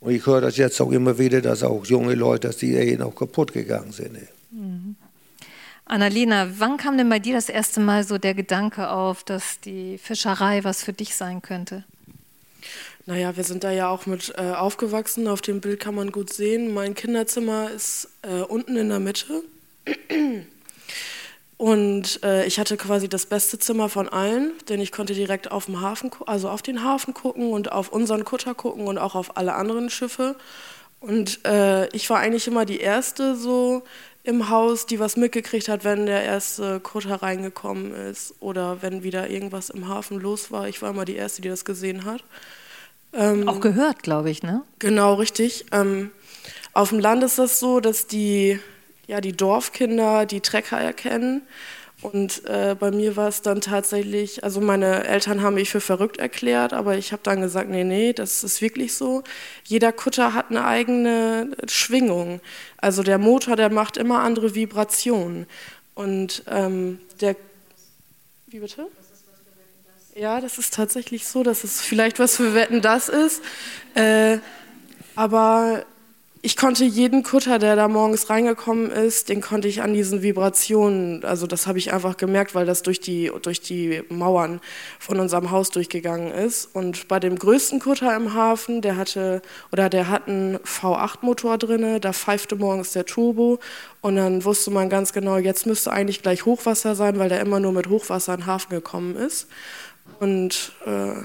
Und 0.00 0.12
ich 0.12 0.26
höre 0.26 0.40
das 0.40 0.56
jetzt 0.56 0.80
auch 0.80 0.90
immer 0.90 1.16
wieder, 1.20 1.40
dass 1.40 1.62
auch 1.62 1.86
junge 1.86 2.16
Leute, 2.16 2.48
dass 2.48 2.56
die 2.56 2.74
Ehen 2.74 3.00
auch 3.00 3.14
kaputt 3.14 3.52
gegangen 3.52 3.92
sind. 3.92 4.18
Mhm. 4.50 4.96
Annalena, 5.84 6.48
wann 6.58 6.76
kam 6.76 6.96
denn 6.96 7.08
bei 7.08 7.18
dir 7.18 7.34
das 7.34 7.48
erste 7.48 7.80
Mal 7.80 8.04
so 8.04 8.18
der 8.18 8.34
Gedanke 8.34 8.90
auf, 8.90 9.24
dass 9.24 9.60
die 9.60 9.98
Fischerei 9.98 10.64
was 10.64 10.82
für 10.82 10.92
dich 10.92 11.14
sein 11.16 11.42
könnte? 11.42 11.84
Naja, 13.04 13.36
wir 13.36 13.44
sind 13.44 13.64
da 13.64 13.72
ja 13.72 13.88
auch 13.88 14.06
mit 14.06 14.32
äh, 14.36 14.52
aufgewachsen. 14.52 15.26
Auf 15.26 15.42
dem 15.42 15.60
Bild 15.60 15.80
kann 15.80 15.94
man 15.94 16.12
gut 16.12 16.32
sehen. 16.32 16.72
Mein 16.72 16.94
Kinderzimmer 16.94 17.70
ist 17.70 18.08
äh, 18.22 18.42
unten 18.42 18.76
in 18.76 18.88
der 18.88 19.00
Mitte. 19.00 19.42
Und 21.56 22.22
äh, 22.24 22.44
ich 22.46 22.58
hatte 22.58 22.76
quasi 22.76 23.08
das 23.08 23.26
beste 23.26 23.58
Zimmer 23.58 23.88
von 23.88 24.08
allen, 24.08 24.52
denn 24.68 24.80
ich 24.80 24.92
konnte 24.92 25.14
direkt 25.14 25.50
auf, 25.50 25.66
dem 25.66 25.80
Hafen, 25.80 26.10
also 26.26 26.48
auf 26.48 26.62
den 26.62 26.82
Hafen 26.82 27.14
gucken 27.14 27.52
und 27.52 27.70
auf 27.70 27.88
unseren 27.88 28.24
Kutter 28.24 28.54
gucken 28.54 28.86
und 28.86 28.98
auch 28.98 29.14
auf 29.14 29.36
alle 29.36 29.54
anderen 29.54 29.90
Schiffe. 29.90 30.36
Und 31.00 31.44
äh, 31.44 31.88
ich 31.88 32.08
war 32.10 32.18
eigentlich 32.18 32.46
immer 32.46 32.64
die 32.64 32.78
Erste 32.78 33.34
so 33.34 33.82
im 34.24 34.48
Haus, 34.48 34.86
die 34.86 35.00
was 35.00 35.16
mitgekriegt 35.16 35.68
hat, 35.68 35.84
wenn 35.84 36.06
der 36.06 36.22
erste 36.22 36.78
Kutter 36.80 37.22
reingekommen 37.22 37.92
ist 37.92 38.34
oder 38.40 38.82
wenn 38.82 39.02
wieder 39.02 39.28
irgendwas 39.28 39.70
im 39.70 39.88
Hafen 39.88 40.20
los 40.20 40.52
war. 40.52 40.68
Ich 40.68 40.80
war 40.80 40.90
immer 40.90 41.04
die 41.04 41.16
Erste, 41.16 41.42
die 41.42 41.48
das 41.48 41.64
gesehen 41.64 42.04
hat. 42.04 42.22
Ähm, 43.12 43.48
Auch 43.48 43.60
gehört, 43.60 44.02
glaube 44.02 44.30
ich, 44.30 44.42
ne? 44.42 44.62
Genau, 44.78 45.14
richtig. 45.14 45.66
Ähm, 45.72 46.10
auf 46.72 46.90
dem 46.90 47.00
Land 47.00 47.24
ist 47.24 47.38
das 47.38 47.58
so, 47.58 47.80
dass 47.80 48.06
die, 48.06 48.58
ja, 49.06 49.20
die 49.20 49.36
Dorfkinder 49.36 50.24
die 50.24 50.40
Trecker 50.40 50.78
erkennen 50.78 51.42
und 52.02 52.44
äh, 52.46 52.74
bei 52.78 52.90
mir 52.90 53.14
war 53.14 53.28
es 53.28 53.42
dann 53.42 53.60
tatsächlich, 53.60 54.42
also 54.42 54.60
meine 54.60 55.04
Eltern 55.04 55.40
haben 55.40 55.54
mich 55.54 55.70
für 55.70 55.80
verrückt 55.80 56.16
erklärt, 56.16 56.72
aber 56.72 56.98
ich 56.98 57.12
habe 57.12 57.22
dann 57.22 57.40
gesagt, 57.40 57.70
nee, 57.70 57.84
nee, 57.84 58.12
das 58.12 58.42
ist 58.42 58.60
wirklich 58.60 58.94
so. 58.94 59.22
Jeder 59.64 59.92
Kutter 59.92 60.34
hat 60.34 60.50
eine 60.50 60.64
eigene 60.64 61.56
Schwingung. 61.68 62.40
Also 62.76 63.04
der 63.04 63.18
Motor, 63.18 63.54
der 63.54 63.70
macht 63.70 63.96
immer 63.96 64.18
andere 64.18 64.56
Vibrationen. 64.56 65.46
Und 65.94 66.42
ähm, 66.48 66.98
der, 67.20 67.36
wie 68.48 68.58
bitte? 68.58 68.88
Ja, 70.16 70.40
das 70.40 70.58
ist 70.58 70.74
tatsächlich 70.74 71.28
so, 71.28 71.44
dass 71.44 71.62
es 71.62 71.80
vielleicht 71.80 72.18
was 72.18 72.36
für 72.36 72.52
Wetten 72.52 72.82
das 72.82 73.08
ist. 73.08 73.42
Äh, 73.94 74.38
aber 75.14 75.84
ich 76.44 76.56
konnte 76.56 76.84
jeden 76.84 77.22
Kutter, 77.22 77.60
der 77.60 77.76
da 77.76 77.86
morgens 77.86 78.28
reingekommen 78.28 78.90
ist, 78.90 79.28
den 79.28 79.40
konnte 79.40 79.68
ich 79.68 79.80
an 79.80 79.94
diesen 79.94 80.22
Vibrationen, 80.22 81.24
also 81.24 81.46
das 81.46 81.68
habe 81.68 81.78
ich 81.78 81.92
einfach 81.92 82.16
gemerkt, 82.16 82.56
weil 82.56 82.66
das 82.66 82.82
durch 82.82 82.98
die, 82.98 83.30
durch 83.42 83.60
die 83.60 84.02
Mauern 84.08 84.60
von 84.98 85.20
unserem 85.20 85.52
Haus 85.52 85.70
durchgegangen 85.70 86.32
ist. 86.32 86.66
Und 86.74 87.06
bei 87.06 87.20
dem 87.20 87.38
größten 87.38 87.78
Kutter 87.78 88.16
im 88.16 88.34
Hafen, 88.34 88.80
der 88.80 88.96
hatte, 88.96 89.40
oder 89.70 89.88
der 89.88 90.08
hat 90.08 90.26
einen 90.26 90.56
V8-Motor 90.58 91.58
drin, 91.58 92.00
da 92.00 92.12
pfeifte 92.12 92.56
morgens 92.56 92.90
der 92.90 93.06
Turbo 93.06 93.60
und 94.00 94.16
dann 94.16 94.44
wusste 94.44 94.72
man 94.72 94.88
ganz 94.88 95.12
genau, 95.12 95.36
jetzt 95.36 95.64
müsste 95.66 95.92
eigentlich 95.92 96.22
gleich 96.22 96.44
Hochwasser 96.44 96.96
sein, 96.96 97.20
weil 97.20 97.28
der 97.28 97.40
immer 97.40 97.60
nur 97.60 97.70
mit 97.70 97.88
Hochwasser 97.88 98.34
in 98.34 98.40
den 98.40 98.46
Hafen 98.46 98.70
gekommen 98.70 99.14
ist. 99.14 99.46
Und 100.18 100.72
äh, 100.86 101.22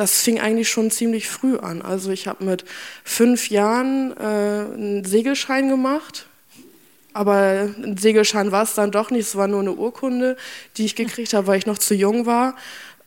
das 0.00 0.22
fing 0.22 0.40
eigentlich 0.40 0.70
schon 0.70 0.90
ziemlich 0.90 1.28
früh 1.28 1.58
an. 1.58 1.82
Also 1.82 2.10
ich 2.10 2.26
habe 2.26 2.42
mit 2.42 2.64
fünf 3.04 3.50
Jahren 3.50 4.16
äh, 4.16 4.24
einen 4.24 5.04
Segelschein 5.04 5.68
gemacht. 5.68 6.26
Aber 7.12 7.68
ein 7.82 7.98
Segelschein 7.98 8.50
war 8.50 8.62
es 8.62 8.74
dann 8.74 8.92
doch 8.92 9.10
nicht. 9.10 9.26
Es 9.26 9.36
war 9.36 9.46
nur 9.46 9.60
eine 9.60 9.72
Urkunde, 9.72 10.38
die 10.76 10.86
ich 10.86 10.96
gekriegt 10.96 11.34
habe, 11.34 11.46
weil 11.48 11.58
ich 11.58 11.66
noch 11.66 11.76
zu 11.76 11.94
jung 11.94 12.24
war. 12.24 12.56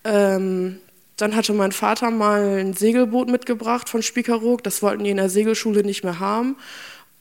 Ähm, 0.04 0.78
dann 1.18 1.36
hatte 1.36 1.54
mein 1.54 1.72
Vater 1.72 2.12
mal 2.12 2.60
ein 2.60 2.74
Segelboot 2.74 3.28
mitgebracht 3.28 3.90
von 3.90 4.04
Spiekeroog. 4.04 4.64
Das 4.64 4.84
wollten 4.84 5.04
die 5.04 5.10
in 5.10 5.18
der 5.18 5.30
Segelschule 5.30 5.82
nicht 5.84 6.04
mehr 6.04 6.20
haben. 6.20 6.58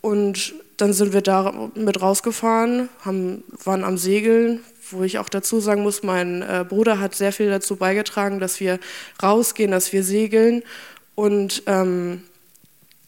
Und 0.02 0.54
dann 0.76 0.92
sind 0.92 1.14
wir 1.14 1.22
da 1.22 1.70
mit 1.74 2.02
rausgefahren, 2.02 2.90
haben, 3.02 3.42
waren 3.64 3.84
am 3.84 3.96
Segeln, 3.96 4.60
wo 4.92 5.02
ich 5.02 5.18
auch 5.18 5.28
dazu 5.28 5.61
sagen 5.61 5.82
muss, 5.82 6.02
mein 6.02 6.42
äh, 6.42 6.64
Bruder 6.68 7.00
hat 7.00 7.14
sehr 7.14 7.32
viel 7.32 7.50
dazu 7.50 7.76
beigetragen, 7.76 8.40
dass 8.40 8.61
wir 8.61 8.78
rausgehen, 9.22 9.70
dass 9.70 9.92
wir 9.92 10.04
segeln. 10.04 10.62
Und 11.14 11.62
ähm, 11.66 12.22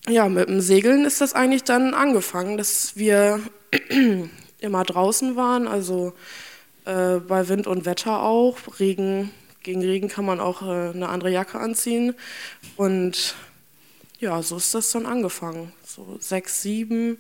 ja, 0.09 0.29
mit 0.29 0.49
dem 0.49 0.61
Segeln 0.61 1.05
ist 1.05 1.21
das 1.21 1.33
eigentlich 1.33 1.65
dann 1.65 1.95
angefangen, 1.95 2.59
dass 2.59 2.97
wir 2.97 3.41
immer 4.59 4.85
draußen 4.85 5.37
waren, 5.37 5.67
also 5.67 6.13
äh, 6.85 7.17
bei 7.17 7.49
Wind 7.49 7.67
und 7.67 7.87
Wetter 7.87 8.23
auch. 8.23 8.59
Regen, 8.79 9.31
gegen 9.63 9.83
Regen 9.83 10.09
kann 10.09 10.25
man 10.25 10.41
auch 10.41 10.63
äh, 10.63 10.91
eine 10.91 11.09
andere 11.09 11.31
Jacke 11.31 11.59
anziehen. 11.59 12.15
Und 12.77 13.35
ja, 14.21 14.43
so 14.43 14.57
ist 14.57 14.75
das 14.75 14.91
dann 14.91 15.07
angefangen. 15.07 15.73
So 15.85 16.17
sechs, 16.21 16.63
sieben, 16.63 17.19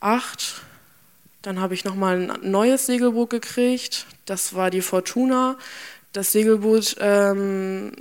acht 0.00 0.62
dann 1.42 1.60
habe 1.60 1.74
ich 1.74 1.84
nochmal 1.84 2.30
ein 2.30 2.50
neues 2.50 2.86
Segelboot 2.86 3.30
gekriegt. 3.30 4.06
Das 4.26 4.54
war 4.54 4.70
die 4.70 4.80
Fortuna. 4.82 5.56
Das 6.12 6.32
Segelboot 6.32 6.96
ähm, 7.00 7.92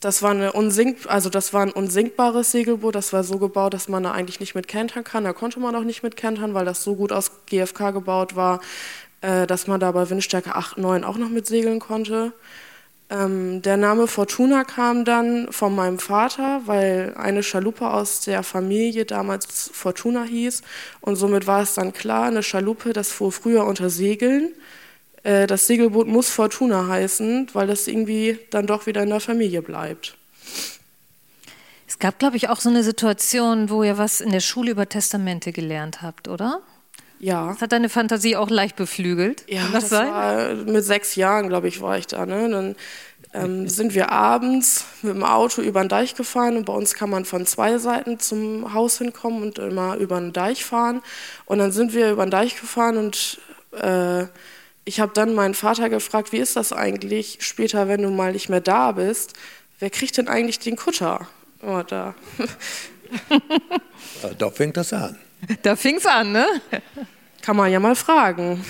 Das 0.00 0.22
war, 0.22 0.30
eine 0.30 0.52
unsink 0.52 0.98
also 1.08 1.28
das 1.30 1.52
war 1.52 1.62
ein 1.62 1.72
unsinkbares 1.72 2.52
Segelboot. 2.52 2.94
Das 2.94 3.12
war 3.12 3.24
so 3.24 3.38
gebaut, 3.38 3.74
dass 3.74 3.88
man 3.88 4.02
da 4.02 4.12
eigentlich 4.12 4.40
nicht 4.40 4.54
mit 4.54 4.68
kentern 4.68 5.04
kann. 5.04 5.24
Da 5.24 5.32
konnte 5.32 5.60
man 5.60 5.74
auch 5.74 5.82
nicht 5.84 6.02
mit 6.02 6.16
kentern, 6.16 6.54
weil 6.54 6.64
das 6.64 6.84
so 6.84 6.94
gut 6.94 7.12
aus 7.12 7.32
GFK 7.46 7.92
gebaut 7.92 8.36
war, 8.36 8.60
äh, 9.22 9.46
dass 9.46 9.66
man 9.66 9.80
da 9.80 9.90
bei 9.92 10.08
Windstärke 10.10 10.54
8, 10.54 10.78
9 10.78 11.04
auch 11.04 11.16
noch 11.16 11.30
mit 11.30 11.46
segeln 11.46 11.80
konnte. 11.80 12.32
Ähm, 13.10 13.62
der 13.62 13.78
Name 13.78 14.06
Fortuna 14.06 14.64
kam 14.64 15.04
dann 15.04 15.50
von 15.50 15.74
meinem 15.74 15.98
Vater, 15.98 16.62
weil 16.66 17.14
eine 17.16 17.42
Schaluppe 17.42 17.88
aus 17.90 18.20
der 18.20 18.42
Familie 18.42 19.06
damals 19.06 19.70
Fortuna 19.72 20.24
hieß. 20.24 20.62
Und 21.00 21.16
somit 21.16 21.46
war 21.46 21.62
es 21.62 21.74
dann 21.74 21.92
klar, 21.92 22.24
eine 22.26 22.42
Schaluppe, 22.42 22.92
das 22.92 23.10
fuhr 23.10 23.32
früher 23.32 23.64
unter 23.64 23.88
Segeln. 23.88 24.52
Äh, 25.22 25.46
das 25.46 25.66
Segelboot 25.66 26.06
muss 26.06 26.28
Fortuna 26.28 26.86
heißen, 26.88 27.48
weil 27.54 27.66
das 27.66 27.88
irgendwie 27.88 28.38
dann 28.50 28.66
doch 28.66 28.86
wieder 28.86 29.02
in 29.02 29.08
der 29.08 29.20
Familie 29.20 29.62
bleibt. 29.62 30.16
Es 31.86 31.98
gab, 31.98 32.18
glaube 32.18 32.36
ich, 32.36 32.50
auch 32.50 32.60
so 32.60 32.68
eine 32.68 32.82
Situation, 32.82 33.70
wo 33.70 33.82
ihr 33.82 33.96
was 33.96 34.20
in 34.20 34.30
der 34.30 34.40
Schule 34.40 34.72
über 34.72 34.86
Testamente 34.86 35.52
gelernt 35.52 36.02
habt, 36.02 36.28
oder? 36.28 36.60
Ja. 37.20 37.52
Das 37.52 37.62
hat 37.62 37.72
deine 37.72 37.88
Fantasie 37.88 38.36
auch 38.36 38.50
leicht 38.50 38.76
beflügelt? 38.76 39.44
Ja, 39.48 39.68
das, 39.72 39.88
das 39.88 40.06
war 40.06 40.54
mit 40.54 40.84
sechs 40.84 41.16
Jahren, 41.16 41.48
glaube 41.48 41.68
ich, 41.68 41.80
war 41.80 41.98
ich 41.98 42.06
da. 42.06 42.26
Ne? 42.26 42.48
Dann 42.48 42.76
ähm, 43.34 43.68
sind 43.68 43.94
wir 43.94 44.10
abends 44.10 44.86
mit 45.02 45.14
dem 45.14 45.24
Auto 45.24 45.62
über 45.62 45.80
den 45.80 45.88
Deich 45.88 46.14
gefahren 46.14 46.56
und 46.56 46.64
bei 46.64 46.72
uns 46.72 46.94
kann 46.94 47.10
man 47.10 47.24
von 47.24 47.46
zwei 47.46 47.78
Seiten 47.78 48.18
zum 48.18 48.72
Haus 48.72 48.98
hinkommen 48.98 49.42
und 49.42 49.58
immer 49.58 49.96
über 49.96 50.20
den 50.20 50.32
Deich 50.32 50.64
fahren. 50.64 51.02
Und 51.44 51.58
dann 51.58 51.72
sind 51.72 51.92
wir 51.92 52.10
über 52.10 52.24
den 52.24 52.30
Deich 52.30 52.58
gefahren 52.58 52.96
und 52.96 53.40
äh, 53.72 54.24
ich 54.84 55.00
habe 55.00 55.12
dann 55.12 55.34
meinen 55.34 55.54
Vater 55.54 55.90
gefragt, 55.90 56.32
wie 56.32 56.38
ist 56.38 56.56
das 56.56 56.72
eigentlich 56.72 57.38
später, 57.40 57.88
wenn 57.88 58.02
du 58.02 58.10
mal 58.10 58.32
nicht 58.32 58.48
mehr 58.48 58.62
da 58.62 58.92
bist? 58.92 59.34
Wer 59.78 59.90
kriegt 59.90 60.16
denn 60.16 60.28
eigentlich 60.28 60.58
den 60.58 60.76
Kutter? 60.76 61.28
Oh, 61.62 61.82
da. 61.86 62.14
da 64.38 64.50
fängt 64.50 64.76
das 64.76 64.92
an. 64.92 65.18
Da 65.62 65.76
fing 65.76 65.96
es 65.96 66.06
an, 66.06 66.32
ne? 66.32 66.46
Kann 67.42 67.56
man 67.56 67.70
ja 67.70 67.80
mal 67.80 67.94
fragen. 67.94 68.64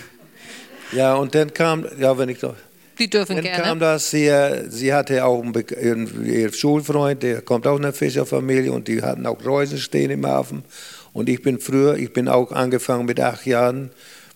Ja, 0.93 1.15
und 1.15 1.35
dann 1.35 1.53
kam, 1.53 1.87
ja, 1.99 2.17
wenn 2.17 2.29
ich 2.29 2.39
doch. 2.39 2.55
Die 2.99 3.09
dürfen 3.09 3.37
dann 3.37 3.45
gerne. 3.45 3.63
kam 3.63 3.79
das, 3.79 4.11
sie, 4.11 4.31
sie 4.69 4.93
hatte 4.93 5.25
auch 5.25 5.43
einen, 5.43 6.25
ihren 6.25 6.53
Schulfreund, 6.53 7.23
der 7.23 7.43
kommt 7.43 7.67
auch 7.67 7.75
aus 7.75 7.81
einer 7.81 7.93
Fischerfamilie 7.93 8.73
und 8.73 8.89
die 8.89 9.03
hatten 9.03 9.25
auch 9.27 9.45
Reusen 9.45 9.79
stehen 9.79 10.11
im 10.11 10.27
Hafen. 10.27 10.65
Und 11.13 11.29
ich 11.29 11.43
bin 11.43 11.61
früher, 11.61 11.97
ich 11.97 12.13
bin 12.13 12.29
auch 12.29 12.51
angefangen 12.51 13.07
mit 13.07 13.21
acht 13.21 13.47
Jahren, 13.47 13.91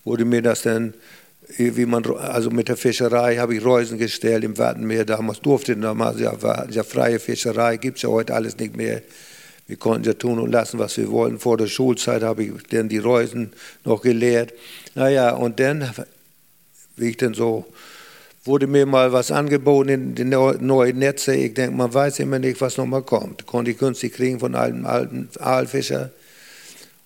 wurde 0.04 0.24
mir 0.24 0.42
das 0.42 0.62
dann, 0.62 0.94
wie 1.56 1.86
man, 1.86 2.04
also 2.16 2.50
mit 2.50 2.68
der 2.68 2.76
Fischerei 2.76 3.36
habe 3.36 3.56
ich 3.56 3.64
Reusen 3.64 3.98
gestellt 3.98 4.44
im 4.44 4.56
Wattenmeer. 4.56 5.04
Damals 5.04 5.40
durfte 5.40 5.76
damals 5.76 6.20
ja, 6.20 6.40
war 6.40 6.70
ja 6.70 6.84
freie 6.84 7.18
Fischerei, 7.18 7.76
gibt 7.78 7.96
es 7.96 8.02
ja 8.02 8.10
heute 8.10 8.34
alles 8.34 8.56
nicht 8.58 8.76
mehr. 8.76 9.02
Wir 9.66 9.76
konnten 9.76 10.06
ja 10.06 10.14
tun 10.14 10.38
und 10.38 10.50
lassen, 10.50 10.78
was 10.78 10.96
wir 10.96 11.10
wollten. 11.10 11.38
Vor 11.38 11.56
der 11.56 11.66
Schulzeit 11.66 12.22
habe 12.22 12.44
ich 12.44 12.52
dann 12.70 12.88
die 12.88 12.98
Reusen 12.98 13.52
noch 13.84 14.02
gelehrt. 14.02 14.52
Naja, 14.94 15.34
und 15.34 15.60
dann, 15.60 15.90
wie 16.96 17.10
ich 17.10 17.16
dann 17.16 17.34
so, 17.34 17.64
wurde 18.44 18.66
mir 18.66 18.86
mal 18.86 19.12
was 19.12 19.30
angeboten 19.30 19.88
in 19.88 20.14
den 20.14 20.28
neuen 20.30 20.98
Netze. 20.98 21.34
Ich 21.34 21.54
denke, 21.54 21.76
man 21.76 21.94
weiß 21.94 22.18
immer 22.18 22.38
nicht, 22.38 22.60
was 22.60 22.76
nochmal 22.76 23.02
kommt. 23.02 23.46
Konnte 23.46 23.70
ich 23.70 23.78
günstig 23.78 24.14
kriegen 24.14 24.40
von 24.40 24.54
einem 24.54 24.84
alten 24.84 25.28
Aalfischer. 25.38 26.10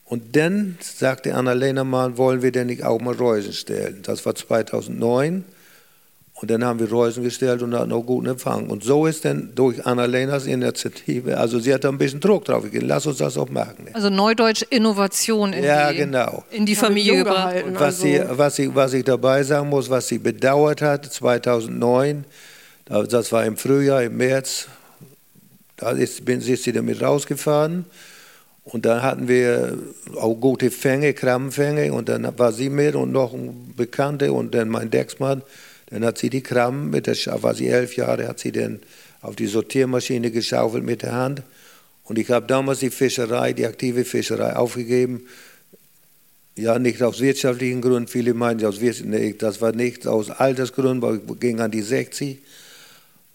Und 0.05 0.37
dann 0.37 0.79
sagte 0.81 1.35
Annalena 1.35 1.85
mal, 1.85 2.17
wollen 2.17 2.41
wir 2.41 2.53
denn 2.53 2.69
nicht 2.69 2.85
auch 2.85 3.01
mal 3.01 3.15
Reusen 3.15 3.53
stellen? 3.53 4.01
Das 4.03 4.25
war 4.25 4.35
2009. 4.35 5.45
Und 6.39 6.51
dann 6.51 6.63
haben 6.63 6.79
wir 6.79 6.91
Reusen 6.91 7.23
gestellt 7.23 7.63
und 7.63 7.75
hatten 7.75 7.93
auch 7.93 8.03
guten 8.03 8.27
Empfang. 8.27 8.69
Und 8.69 8.85
so 8.85 9.07
ist 9.07 9.25
dann 9.25 9.53
durch 9.55 9.87
Annalenas 9.87 10.47
Initiative, 10.47 11.39
also 11.39 11.59
sie 11.59 11.73
hat 11.73 11.85
da 11.85 11.89
ein 11.89 11.97
bisschen 11.97 12.21
Druck 12.21 12.45
drauf 12.45 12.63
gegeben, 12.63 12.87
lass 12.87 13.07
uns 13.07 13.17
das 13.19 13.39
auch 13.39 13.49
machen. 13.49 13.89
Also 13.95 14.11
Neudeutsch 14.11 14.63
Innovation 14.69 15.55
in, 15.55 15.65
ja, 15.65 15.91
die, 15.91 15.97
genau. 15.97 16.45
in 16.51 16.67
die 16.67 16.75
Familie 16.75 17.17
gebracht. 17.17 17.65
Und 17.65 17.77
was, 17.77 17.83
also 17.83 18.03
sie, 18.03 18.23
was, 18.29 18.59
ich, 18.59 18.75
was 18.75 18.93
ich 18.93 19.05
dabei 19.05 19.43
sagen 19.45 19.71
muss, 19.71 19.89
was 19.89 20.09
sie 20.09 20.19
bedauert 20.19 20.83
hat, 20.83 21.07
2009, 21.07 22.27
das 22.85 23.33
war 23.33 23.47
im 23.47 23.57
Frühjahr, 23.57 24.03
im 24.03 24.19
März, 24.19 24.69
da 25.79 25.91
ist, 25.93 26.23
bin, 26.27 26.43
ist 26.43 26.65
sie 26.65 26.73
damit 26.73 27.01
rausgefahren. 27.03 27.87
Und 28.65 28.85
dann 28.85 29.03
hatten 29.03 29.29
wir 29.29 29.79
auch 30.17 30.35
gute 30.35 30.71
Fänge, 30.71 31.15
Krabbenfänge. 31.15 31.93
Und 31.93 32.09
dann 32.09 32.39
war 32.39 32.53
sie 32.53 32.69
mit 32.69 32.95
und 32.95 33.13
noch 33.13 33.33
ein 33.33 33.73
Bekannter 33.77 34.33
und 34.33 34.55
dann 34.55 34.69
mein 34.69 34.91
Decksmann. 34.91 35.43
Dann 35.87 36.05
hat 36.05 36.19
sie 36.19 36.31
die 36.31 36.43
Krabben, 36.43 36.91
mit 36.91 37.07
der, 37.07 37.17
war 37.43 37.55
sie 37.55 37.69
elf 37.69 37.97
Jahre, 37.97 38.29
hat 38.29 38.41
sie 38.41 38.53
dann 38.53 38.81
auf 39.23 39.37
die 39.37 39.47
Sortiermaschine 39.47 40.31
geschaufelt 40.31 40.85
mit 40.85 41.03
der 41.03 41.13
Hand. 41.13 41.43
Und 42.05 42.19
ich 42.19 42.31
habe 42.31 42.47
damals 42.47 42.81
die 42.81 42.91
Fischerei, 42.91 43.53
die 43.53 43.67
aktive 43.67 44.05
Fischerei 44.05 44.55
aufgegeben. 44.55 45.27
Ja, 46.57 46.79
nicht 46.79 47.03
aus 47.03 47.21
wirtschaftlichen 47.21 47.83
Gründen. 47.83 48.09
Viele 48.09 48.33
meinen, 48.35 48.65
aus, 48.65 48.81
das 49.39 49.61
war 49.61 49.73
nicht 49.73 50.07
aus 50.07 50.31
Altersgründen, 50.31 51.03
weil 51.03 51.17
ich 51.17 51.41
ging 51.41 51.61
an 51.61 51.71
die 51.71 51.83
60. 51.83 52.39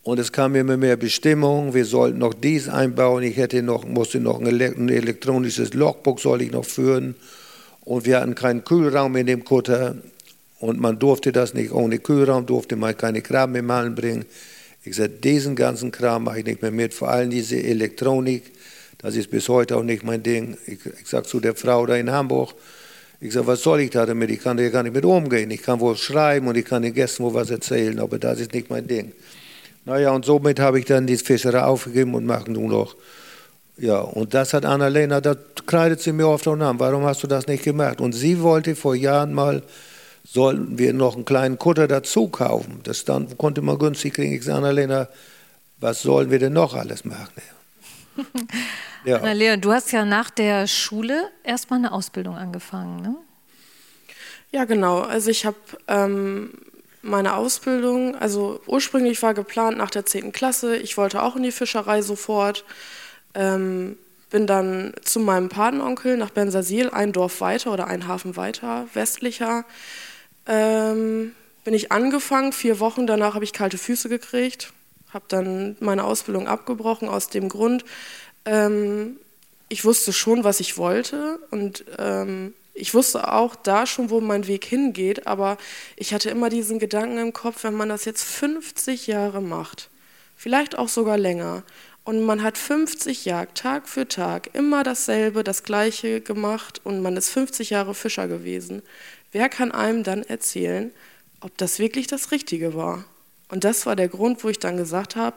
Und 0.04 0.18
es 0.18 0.32
kam 0.32 0.56
immer 0.56 0.78
mehr 0.78 0.98
Bestimmungen, 0.98 1.76
wir 1.76 1.86
sollten 1.86 2.18
noch 2.18 2.34
dies 2.34 2.68
einbauen. 2.68 3.22
Ich 3.24 3.38
hätte 3.38 3.62
noch, 3.62 3.86
musste 3.86 4.20
noch 4.20 4.42
ein 4.42 4.90
elektronisches 4.90 5.76
Logbook 5.76 6.20
soll 6.20 6.42
ich 6.42 6.52
noch 6.52 6.66
führen. 6.66 7.16
Und 7.82 8.06
wir 8.06 8.20
hatten 8.20 8.34
keinen 8.34 8.64
Kühlraum 8.64 9.16
in 9.16 9.28
dem 9.28 9.44
Kutter. 9.44 9.96
Und 10.62 10.80
man 10.80 11.00
durfte 11.00 11.32
das 11.32 11.56
nicht 11.56 11.71
ohne 11.71 11.97
Kühlraum, 11.97 12.45
durfte 12.45 12.76
man 12.76 12.95
keine 12.95 13.21
Kram 13.21 13.56
im 13.56 13.71
Hallen 13.71 13.95
bringen. 13.95 14.26
Ich 14.84 14.95
sagte, 14.95 15.17
diesen 15.17 15.56
ganzen 15.56 15.91
Kram 15.91 16.24
mache 16.24 16.39
ich 16.39 16.45
nicht 16.45 16.62
mehr 16.62 16.71
mit, 16.71 16.93
vor 16.93 17.10
allem 17.10 17.32
diese 17.32 17.62
Elektronik, 17.62 18.43
das 19.00 19.15
ist 19.15 19.32
bis 19.32 19.50
heute 19.50 19.76
auch 19.76 19.84
nicht 19.84 20.04
mein 20.04 20.21
Ding. 20.21 20.58
Ich, 20.67 20.80
ich 20.86 21.08
sage 21.08 21.26
zu 21.26 21.39
der 21.39 21.56
Frau 21.56 21.88
da 21.88 21.95
in 21.95 22.12
Hamburg, 22.12 22.54
ich 23.19 23.34
sage, 23.34 23.47
was 23.47 23.63
soll 23.63 23.82
ich 23.82 23.89
da 23.89 24.06
damit? 24.06 24.30
Ich 24.30 24.41
kann 24.41 24.58
da 24.58 24.67
gar 24.69 24.84
nicht 24.84 24.93
mit 24.93 25.06
umgehen. 25.06 25.50
Ich 25.50 25.63
kann 25.63 25.80
wohl 25.80 25.95
schreiben 25.95 26.47
und 26.47 26.58
ich 26.58 26.65
kann 26.65 26.84
den 26.84 26.93
Gästen 26.93 27.24
wohl 27.24 27.34
was 27.34 27.50
erzählen, 27.50 28.00
aber 28.00 28.19
das 28.19 28.39
ist 28.39 28.54
nicht 28.54 28.69
mein 28.69 28.88
Ding. 28.88 29.12
Naja, 29.86 30.12
und 30.12 30.26
somit 30.26 30.60
habe 30.60 30.80
ich 30.80 30.86
dann 30.86 31.08
die 31.08 31.17
Fischerei 31.17 31.63
aufgegeben 31.63 32.13
und 32.13 32.26
mache 32.26 32.52
nur 32.52 32.69
noch. 32.69 32.95
Ja, 33.78 34.00
und 34.00 34.36
das 34.36 34.54
hat 34.54 34.65
Annalena, 34.65 35.21
da 35.21 35.36
kreidet 35.65 36.02
sie 36.02 36.13
mir 36.13 36.28
oft 36.28 36.47
auch 36.47 36.60
an. 36.60 36.80
Warum 36.80 37.04
hast 37.04 37.24
du 37.24 37.28
das 37.28 37.47
nicht 37.47 37.63
gemacht? 37.63 38.00
Und 38.00 38.13
sie 38.13 38.41
wollte 38.41 38.76
vor 38.76 38.93
Jahren 38.93 39.34
mal 39.34 39.63
sollten 40.34 40.78
wir 40.78 40.94
noch 40.94 41.15
einen 41.15 41.26
kleinen 41.26 41.58
Kutter 41.58 41.88
dazu 41.89 42.30
kaufen. 42.30 42.80
Das 42.84 43.04
dann 43.04 43.38
konnte 43.38 43.62
man 43.62 43.78
günstig 43.78 44.13
kriegen. 44.13 44.34
Ich 44.34 44.46
sage, 44.46 44.60
Annalena, 44.60 45.10
was 45.80 46.04
sollen 46.04 46.32
wir 46.32 46.39
denn 46.39 46.54
noch 46.54 46.74
alles 46.74 47.04
machen? 47.04 47.41
ja. 49.06 49.17
Annalena, 49.17 49.58
du 49.58 49.74
hast 49.74 49.91
ja 49.91 50.06
nach 50.06 50.30
der 50.30 50.67
Schule 50.67 51.30
erstmal 51.44 51.80
eine 51.80 51.91
Ausbildung 51.91 52.38
angefangen, 52.38 53.02
ne? 53.02 53.15
Ja, 54.52 54.63
genau. 54.63 55.02
Also 55.02 55.30
ich 55.30 55.46
habe 55.46 55.58
ähm, 55.88 56.54
meine 57.02 57.36
Ausbildung, 57.36 58.15
also 58.15 58.62
ursprünglich 58.67 59.22
war 59.22 59.34
geplant 59.34 59.78
nach 59.78 59.89
der 59.89 60.06
10. 60.06 60.32
Klasse, 60.32 60.78
ich 60.78 60.98
wollte 60.98 61.24
auch 61.24 61.36
in 61.36 61.44
die 61.44 61.52
Fischerei 61.52 62.02
sofort. 62.02 62.63
Ähm, 63.34 63.98
bin 64.30 64.48
dann 64.48 64.94
zu 65.02 65.20
meinem 65.20 65.50
Patenonkel 65.50 66.15
nach 66.15 66.30
Bensasil, 66.30 66.89
ein 66.89 67.12
Dorf 67.12 67.41
weiter 67.41 67.74
oder 67.74 67.88
ein 67.88 68.08
Hafen 68.08 68.38
weiter, 68.38 68.88
westlicher 68.94 69.65
ähm, 70.47 71.34
bin 71.63 71.73
ich 71.73 71.91
angefangen, 71.91 72.54
vier 72.54 72.80
Wochen 72.80 73.08
danach 73.08 73.36
habe 73.36 73.43
ich 73.43 73.54
kalte 73.54 73.77
Füße 73.77 74.10
gekriegt, 74.10 74.73
habe 75.13 75.25
dann 75.27 75.75
meine 75.80 76.04
Ausbildung 76.04 76.47
abgebrochen 76.47 77.08
aus 77.08 77.30
dem 77.30 77.49
Grund, 77.49 77.86
ähm, 78.45 79.17
ich 79.69 79.86
wusste 79.86 80.12
schon, 80.12 80.43
was 80.43 80.60
ich 80.60 80.77
wollte 80.77 81.39
und 81.49 81.86
ähm, 81.97 82.54
ich 82.73 82.93
wusste 82.93 83.32
auch 83.32 83.56
da 83.56 83.86
schon, 83.86 84.10
wo 84.10 84.19
mein 84.19 84.47
Weg 84.47 84.65
hingeht, 84.65 85.27
aber 85.27 85.58
ich 85.95 86.13
hatte 86.13 86.30
immer 86.30 86.49
diesen 86.49 86.80
Gedanken 86.80 87.17
im 87.17 87.34
Kopf, 87.34 87.63
wenn 87.63 87.73
man 87.73 87.89
das 87.89 88.06
jetzt 88.06 88.23
50 88.23 89.08
Jahre 89.08 89.41
macht, 89.41 89.89
vielleicht 90.36 90.77
auch 90.77 90.89
sogar 90.89 91.17
länger, 91.17 91.63
und 92.04 92.26
man 92.26 92.42
hat 92.42 92.58
50 92.58 93.26
Jahre 93.26 93.54
Tag 93.54 93.88
für 93.88 94.08
Tag 94.08 94.50
immer 94.54 94.84
dasselbe, 94.84 95.44
das 95.44 95.64
Gleiche 95.64 96.22
gemacht 96.22 96.82
und 96.84 97.02
man 97.02 97.16
ist 97.16 97.30
50 97.30 97.70
Jahre 97.70 97.94
Fischer 97.94 98.28
gewesen. 98.28 98.82
Wer 99.32 99.50
kann 99.50 99.72
einem 99.72 100.04
dann 100.04 100.24
erzählen, 100.24 100.92
ob 101.42 101.58
das 101.58 101.80
wirklich 101.80 102.08
das 102.08 102.32
Richtige 102.32 102.74
war? 102.74 103.06
Und 103.50 103.64
das 103.64 103.86
war 103.86 103.96
der 103.96 104.08
Grund, 104.08 104.44
wo 104.44 104.50
ich 104.50 104.60
dann 104.60 104.78
gesagt 104.78 105.16
habe, 105.16 105.36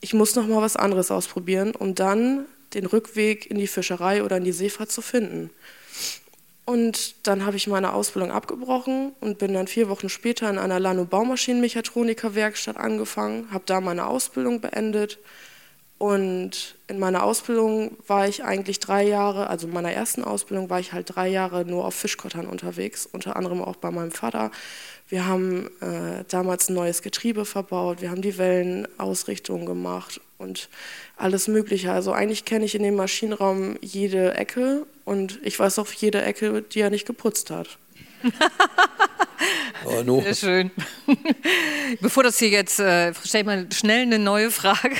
ich 0.00 0.14
muss 0.14 0.36
noch 0.36 0.46
mal 0.46 0.62
was 0.62 0.76
anderes 0.76 1.10
ausprobieren, 1.10 1.74
um 1.74 1.94
dann 1.94 2.46
den 2.74 2.86
Rückweg 2.86 3.50
in 3.50 3.58
die 3.58 3.66
Fischerei 3.66 4.22
oder 4.22 4.36
in 4.36 4.44
die 4.44 4.52
Seefahrt 4.52 4.90
zu 4.90 5.02
finden. 5.02 5.50
Und 6.64 7.26
dann 7.26 7.44
habe 7.46 7.56
ich 7.56 7.66
meine 7.66 7.94
Ausbildung 7.94 8.30
abgebrochen 8.30 9.12
und 9.20 9.38
bin 9.38 9.54
dann 9.54 9.66
vier 9.66 9.88
Wochen 9.88 10.08
später 10.08 10.48
in 10.50 10.58
einer 10.58 10.78
Lano 10.78 11.04
Baumaschinenmechatroniker 11.04 12.34
Werkstatt 12.34 12.76
angefangen, 12.76 13.48
habe 13.50 13.64
da 13.66 13.80
meine 13.80 14.06
Ausbildung 14.06 14.60
beendet 14.60 15.18
Und 15.98 16.76
in 16.86 17.00
meiner 17.00 17.24
Ausbildung 17.24 17.96
war 18.06 18.28
ich 18.28 18.44
eigentlich 18.44 18.78
drei 18.78 19.02
Jahre, 19.02 19.48
also 19.48 19.66
in 19.66 19.72
meiner 19.72 19.92
ersten 19.92 20.22
Ausbildung 20.22 20.70
war 20.70 20.78
ich 20.78 20.92
halt 20.92 21.14
drei 21.14 21.28
Jahre 21.28 21.64
nur 21.64 21.84
auf 21.84 21.94
Fischkottern 21.94 22.46
unterwegs, 22.46 23.08
unter 23.10 23.34
anderem 23.34 23.60
auch 23.60 23.74
bei 23.74 23.90
meinem 23.90 24.12
Vater. 24.12 24.52
Wir 25.08 25.26
haben 25.26 25.68
äh, 25.80 26.22
damals 26.28 26.68
ein 26.68 26.74
neues 26.74 27.02
Getriebe 27.02 27.44
verbaut, 27.44 28.00
wir 28.00 28.10
haben 28.10 28.22
die 28.22 28.38
Wellenausrichtung 28.38 29.66
gemacht 29.66 30.20
und 30.38 30.68
alles 31.16 31.48
Mögliche. 31.48 31.90
Also 31.90 32.12
eigentlich 32.12 32.44
kenne 32.44 32.64
ich 32.64 32.76
in 32.76 32.84
dem 32.84 32.94
Maschinenraum 32.94 33.76
jede 33.80 34.34
Ecke 34.34 34.86
und 35.04 35.40
ich 35.42 35.58
weiß 35.58 35.80
auch 35.80 35.90
jede 35.90 36.22
Ecke, 36.22 36.62
die 36.62 36.80
er 36.80 36.90
nicht 36.90 37.06
geputzt 37.06 37.50
hat. 37.50 37.76
Oh, 39.84 40.02
no. 40.04 40.20
Sehr 40.20 40.34
schön. 40.34 40.70
Bevor 42.00 42.24
das 42.24 42.38
hier 42.38 42.48
jetzt, 42.48 42.80
äh, 42.80 43.12
stell 43.24 43.42
ich 43.42 43.46
mal 43.46 43.66
schnell 43.72 44.02
eine 44.02 44.18
neue 44.18 44.50
Frage. 44.50 44.90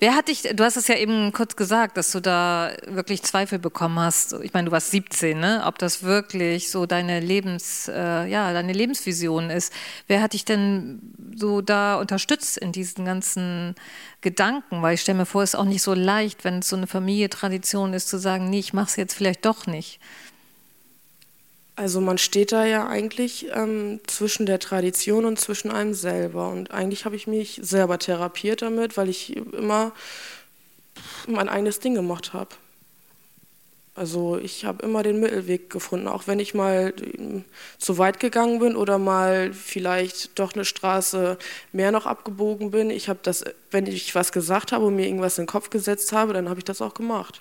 Wer 0.00 0.14
hat 0.14 0.28
dich, 0.28 0.42
du 0.42 0.64
hast 0.64 0.76
es 0.76 0.88
ja 0.88 0.96
eben 0.96 1.32
kurz 1.32 1.56
gesagt, 1.56 1.96
dass 1.96 2.10
du 2.10 2.20
da 2.20 2.72
wirklich 2.86 3.22
Zweifel 3.22 3.58
bekommen 3.58 3.98
hast. 3.98 4.34
Ich 4.42 4.52
meine, 4.52 4.66
du 4.66 4.72
warst 4.72 4.90
17, 4.90 5.38
ne? 5.38 5.62
Ob 5.64 5.78
das 5.78 6.02
wirklich 6.02 6.70
so 6.70 6.86
deine 6.86 7.20
Lebens, 7.20 7.88
äh, 7.88 8.26
ja, 8.26 8.52
deine 8.52 8.72
Lebensvision 8.72 9.50
ist. 9.50 9.72
Wer 10.06 10.20
hat 10.20 10.32
dich 10.32 10.44
denn 10.44 11.00
so 11.36 11.60
da 11.60 11.96
unterstützt 11.96 12.58
in 12.58 12.72
diesen 12.72 13.04
ganzen 13.04 13.76
Gedanken? 14.20 14.82
Weil 14.82 14.94
ich 14.94 15.02
stelle 15.02 15.18
mir 15.18 15.26
vor, 15.26 15.42
es 15.42 15.54
ist 15.54 15.60
auch 15.60 15.64
nicht 15.64 15.82
so 15.82 15.94
leicht, 15.94 16.44
wenn 16.44 16.58
es 16.58 16.68
so 16.68 16.76
eine 16.76 16.88
Familie-Tradition 16.88 17.94
ist, 17.94 18.08
zu 18.08 18.18
sagen, 18.18 18.50
nee, 18.50 18.58
ich 18.58 18.72
mache 18.72 18.88
es 18.88 18.96
jetzt 18.96 19.14
vielleicht 19.14 19.44
doch 19.44 19.66
nicht. 19.66 20.00
Also 21.78 22.00
man 22.00 22.18
steht 22.18 22.50
da 22.50 22.64
ja 22.64 22.88
eigentlich 22.88 23.46
ähm, 23.54 24.00
zwischen 24.08 24.46
der 24.46 24.58
Tradition 24.58 25.24
und 25.24 25.38
zwischen 25.38 25.70
einem 25.70 25.94
selber. 25.94 26.48
Und 26.48 26.72
eigentlich 26.72 27.04
habe 27.04 27.14
ich 27.14 27.28
mich 27.28 27.60
selber 27.62 28.00
therapiert 28.00 28.62
damit, 28.62 28.96
weil 28.96 29.08
ich 29.08 29.36
immer 29.36 29.92
mein 31.28 31.48
eigenes 31.48 31.78
Ding 31.78 31.94
gemacht 31.94 32.32
habe. 32.32 32.48
Also 33.94 34.38
ich 34.38 34.64
habe 34.64 34.84
immer 34.84 35.04
den 35.04 35.20
Mittelweg 35.20 35.70
gefunden, 35.70 36.08
auch 36.08 36.26
wenn 36.26 36.40
ich 36.40 36.52
mal 36.52 36.92
ähm, 37.16 37.44
zu 37.78 37.96
weit 37.96 38.18
gegangen 38.18 38.58
bin 38.58 38.74
oder 38.74 38.98
mal 38.98 39.52
vielleicht 39.52 40.36
doch 40.36 40.54
eine 40.54 40.64
Straße 40.64 41.38
mehr 41.70 41.92
noch 41.92 42.06
abgebogen 42.06 42.72
bin. 42.72 42.90
Ich 42.90 43.08
habe 43.08 43.20
das, 43.22 43.44
wenn 43.70 43.86
ich 43.86 44.16
was 44.16 44.32
gesagt 44.32 44.72
habe 44.72 44.86
und 44.86 44.96
mir 44.96 45.06
irgendwas 45.06 45.38
in 45.38 45.44
den 45.44 45.50
Kopf 45.50 45.70
gesetzt 45.70 46.10
habe, 46.12 46.32
dann 46.32 46.48
habe 46.48 46.58
ich 46.58 46.64
das 46.64 46.82
auch 46.82 46.94
gemacht. 46.94 47.40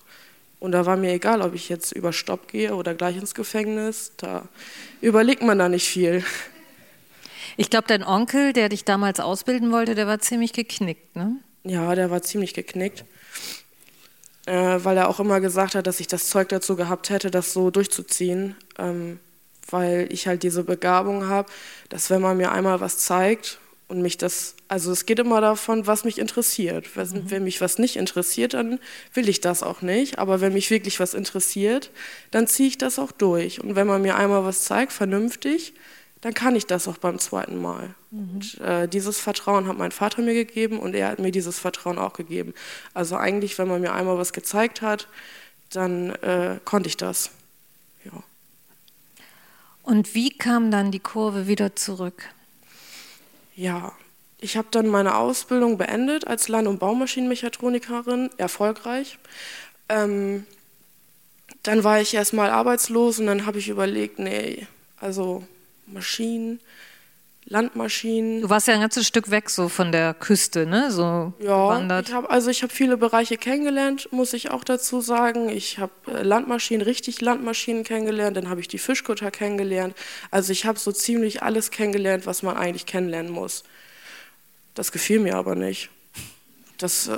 Und 0.59 0.71
da 0.71 0.85
war 0.85 0.97
mir 0.97 1.11
egal, 1.11 1.41
ob 1.41 1.53
ich 1.53 1.69
jetzt 1.69 1.91
über 1.91 2.11
Stopp 2.13 2.47
gehe 2.47 2.75
oder 2.75 2.95
gleich 2.95 3.15
ins 3.17 3.35
Gefängnis. 3.35 4.13
Da 4.17 4.47
überlegt 5.01 5.43
man 5.43 5.59
da 5.59 5.69
nicht 5.69 5.87
viel. 5.87 6.23
Ich 7.57 7.69
glaube, 7.69 7.87
dein 7.87 8.03
Onkel, 8.03 8.53
der 8.53 8.69
dich 8.69 8.83
damals 8.83 9.19
ausbilden 9.19 9.71
wollte, 9.71 9.95
der 9.95 10.07
war 10.07 10.19
ziemlich 10.19 10.53
geknickt, 10.53 11.15
ne? 11.15 11.37
Ja, 11.63 11.93
der 11.95 12.09
war 12.09 12.21
ziemlich 12.21 12.53
geknickt. 12.53 13.03
Äh, 14.45 14.79
weil 14.83 14.97
er 14.97 15.09
auch 15.09 15.19
immer 15.19 15.41
gesagt 15.41 15.75
hat, 15.75 15.85
dass 15.87 15.99
ich 15.99 16.07
das 16.07 16.29
Zeug 16.29 16.49
dazu 16.49 16.75
gehabt 16.75 17.09
hätte, 17.09 17.29
das 17.29 17.53
so 17.53 17.69
durchzuziehen. 17.69 18.55
Ähm, 18.77 19.19
weil 19.69 20.07
ich 20.11 20.27
halt 20.27 20.43
diese 20.43 20.63
Begabung 20.63 21.27
habe, 21.27 21.49
dass 21.89 22.09
wenn 22.09 22.21
man 22.21 22.37
mir 22.37 22.51
einmal 22.51 22.79
was 22.79 22.99
zeigt 22.99 23.59
und 23.87 24.01
mich 24.01 24.17
das, 24.17 24.55
also 24.67 24.91
es 24.91 25.05
geht 25.05 25.19
immer 25.19 25.39
davon, 25.39 25.87
was 25.87 26.03
mich 26.03 26.19
interessiert. 26.19 26.95
Wenn, 26.95 27.07
mhm. 27.07 27.31
wenn, 27.31 27.43
mich 27.43 27.61
was 27.61 27.77
nicht 27.77 27.95
interessiert, 27.95 28.53
dann 28.53 28.79
will 29.13 29.29
ich 29.29 29.39
das 29.39 29.63
auch 29.63 29.81
nicht. 29.81 30.19
Aber 30.19 30.41
wenn 30.41 30.53
mich 30.53 30.69
wirklich 30.69 30.99
was 30.99 31.13
interessiert, 31.13 31.91
dann 32.31 32.47
ziehe 32.47 32.67
ich 32.67 32.77
das 32.77 32.99
auch 32.99 33.13
durch. 33.13 33.61
Und 33.61 33.75
wenn 33.75 33.87
man 33.87 34.01
mir 34.01 34.15
einmal 34.17 34.43
was 34.43 34.65
zeigt, 34.65 34.91
vernünftig, 34.91 35.73
dann 36.19 36.33
kann 36.33 36.55
ich 36.55 36.65
das 36.65 36.87
auch 36.87 36.97
beim 36.97 37.17
zweiten 37.19 37.61
Mal. 37.61 37.95
Mhm. 38.11 38.29
Und, 38.33 38.59
äh, 38.59 38.87
dieses 38.89 39.19
Vertrauen 39.19 39.67
hat 39.67 39.77
mein 39.77 39.91
Vater 39.91 40.21
mir 40.21 40.33
gegeben 40.33 40.79
und 40.79 40.93
er 40.93 41.09
hat 41.09 41.19
mir 41.19 41.31
dieses 41.31 41.57
Vertrauen 41.57 41.97
auch 41.97 42.13
gegeben. 42.13 42.53
Also 42.93 43.15
eigentlich, 43.15 43.57
wenn 43.57 43.69
man 43.69 43.79
mir 43.79 43.93
einmal 43.93 44.17
was 44.17 44.33
gezeigt 44.33 44.81
hat, 44.81 45.07
dann 45.71 46.09
äh, 46.09 46.59
konnte 46.65 46.89
ich 46.89 46.97
das. 46.97 47.31
Ja. 48.03 48.23
Und 49.83 50.13
wie 50.13 50.31
kam 50.31 50.71
dann 50.71 50.91
die 50.91 50.99
Kurve 50.99 51.47
wieder 51.47 51.77
zurück? 51.77 52.29
Ja, 53.57 53.91
ich 54.39 54.55
habe 54.55 54.67
dann 54.69 54.87
meine 54.87 55.15
Ausbildung 55.15 55.79
beendet 55.79 56.27
als 56.27 56.47
Land- 56.47 56.67
und 56.67 56.77
Baumaschinenmechatronikerin, 56.77 58.29
erfolgreich. 58.37 59.17
Ähm, 59.89 60.45
dann 61.63 61.83
war 61.83 61.99
ich 61.99 62.13
erstmal 62.13 62.51
arbeitslos 62.51 63.19
und 63.19 63.25
dann 63.25 63.47
habe 63.47 63.57
ich 63.57 63.67
überlegt, 63.67 64.19
nee, 64.19 64.67
also 64.99 65.43
Maschinen, 65.87 66.59
Landmaschinen. 67.49 68.41
Du 68.41 68.49
warst 68.49 68.67
ja 68.67 68.73
ein 68.73 68.81
ganzes 68.81 69.07
Stück 69.07 69.31
weg 69.31 69.49
so 69.49 69.69
von 69.69 69.93
der 69.93 70.13
Küste, 70.13 70.65
ne? 70.65 70.91
So 70.91 71.33
ja, 71.39 71.67
gewandert. 71.67 72.09
ich 72.09 72.13
habe 72.13 72.29
also 72.29 72.49
ich 72.49 72.61
habe 72.61 72.73
viele 72.73 72.97
Bereiche 72.97 73.37
kennengelernt, 73.37 74.09
muss 74.11 74.33
ich 74.33 74.51
auch 74.51 74.65
dazu 74.65 74.99
sagen. 74.99 75.47
Ich 75.47 75.79
habe 75.79 75.93
äh, 76.07 76.23
Landmaschinen, 76.23 76.81
richtig 76.81 77.21
Landmaschinen 77.21 77.85
kennengelernt, 77.85 78.35
dann 78.35 78.49
habe 78.49 78.59
ich 78.59 78.67
die 78.67 78.77
Fischkutter 78.77 79.31
kennengelernt. 79.31 79.95
Also 80.29 80.51
ich 80.51 80.65
habe 80.65 80.77
so 80.77 80.91
ziemlich 80.91 81.41
alles 81.41 81.71
kennengelernt, 81.71 82.25
was 82.25 82.43
man 82.43 82.57
eigentlich 82.57 82.85
kennenlernen 82.85 83.31
muss. 83.31 83.63
Das 84.75 84.91
gefiel 84.91 85.19
mir 85.19 85.35
aber 85.35 85.55
nicht. 85.55 85.89
Das 86.77 87.07
äh, 87.07 87.15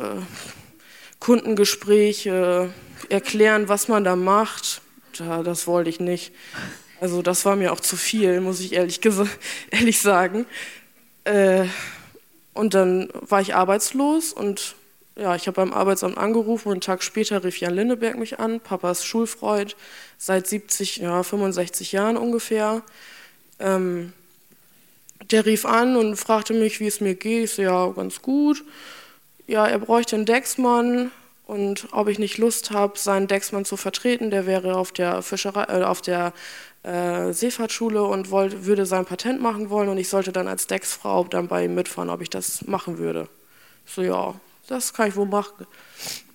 Kundengespräche, 1.20 2.72
erklären, 3.10 3.68
was 3.68 3.88
man 3.88 4.04
da 4.04 4.16
macht, 4.16 4.82
da, 5.18 5.42
das 5.42 5.66
wollte 5.66 5.90
ich 5.90 6.00
nicht. 6.00 6.34
Also 7.02 7.22
das 7.22 7.46
war 7.46 7.56
mir 7.56 7.72
auch 7.72 7.80
zu 7.80 7.96
viel, 7.96 8.42
muss 8.42 8.60
ich 8.60 8.74
ehrlich, 8.74 9.00
ehrlich 9.72 10.02
sagen. 10.02 10.46
Äh, 11.24 11.66
und 12.54 12.74
dann 12.74 13.10
war 13.14 13.42
ich 13.42 13.56
arbeitslos 13.56 14.34
und 14.34 14.76
ja, 15.16 15.36
ich 15.36 15.48
habe 15.48 15.56
beim 15.56 15.74
Arbeitsamt 15.74 16.18
angerufen 16.18 16.70
und 16.70 16.76
einen 16.76 16.82
Tag 16.82 17.04
später 17.04 17.44
rief 17.44 17.60
Jan 17.60 17.74
Lindeberg 17.74 18.18
mich 18.18 18.40
an, 18.40 18.62
Papas 18.62 19.06
Schulfreund, 19.06 19.76
seit 20.18 20.48
70, 20.48 20.98
ja, 20.98 21.24
65 21.24 21.92
Jahren 21.92 22.16
ungefähr. 22.16 22.84
Ähm, 23.60 24.14
der 25.30 25.46
rief 25.46 25.66
an 25.66 25.98
und 25.98 26.16
fragte 26.16 26.54
mich, 26.54 26.80
wie 26.80 26.88
es 26.88 27.02
mir 27.02 27.16
geht. 27.16 27.46
Ich 27.46 27.52
so, 27.52 27.62
ja, 27.62 27.88
ganz 27.88 28.22
gut. 28.22 28.64
Ja, 29.48 29.68
er 29.68 29.80
bräuchte 29.80 30.16
einen 30.16 30.26
Decksmann 30.26 31.12
und 31.46 31.88
ob 31.92 32.08
ich 32.08 32.20
nicht 32.20 32.38
Lust 32.38 32.72
habe, 32.72 32.98
seinen 32.98 33.28
Decksmann 33.28 33.66
zu 33.66 33.76
vertreten. 33.76 34.32
Der 34.32 34.46
wäre 34.46 34.76
auf 34.76 34.92
der 34.92 35.22
Fischerei, 35.22 35.64
äh, 35.64 35.84
auf 35.84 36.02
der 36.02 36.34
äh, 36.84 37.34
Seefahrtschule 37.34 38.04
und 38.04 38.32
wollte, 38.32 38.66
würde 38.66 38.86
sein 38.86 39.06
Patent 39.06 39.42
machen 39.42 39.70
wollen 39.70 39.90
und 39.90 39.98
ich 39.98 40.10
sollte 40.10 40.32
dann 40.32 40.48
als 40.48 40.68
Decksfrau 40.68 41.26
dann 41.26 41.48
bei 41.48 41.66
ihm 41.66 41.76
mitfahren, 41.76 42.10
ob 42.10 42.22
ich 42.22 42.30
das 42.30 42.66
machen 42.68 42.98
würde. 42.98 43.28
So, 43.86 44.02
ja, 44.02 44.36
das 44.68 44.94
kann 44.94 45.10
ich 45.10 45.16
wohl 45.16 45.26
machen. 45.26 45.66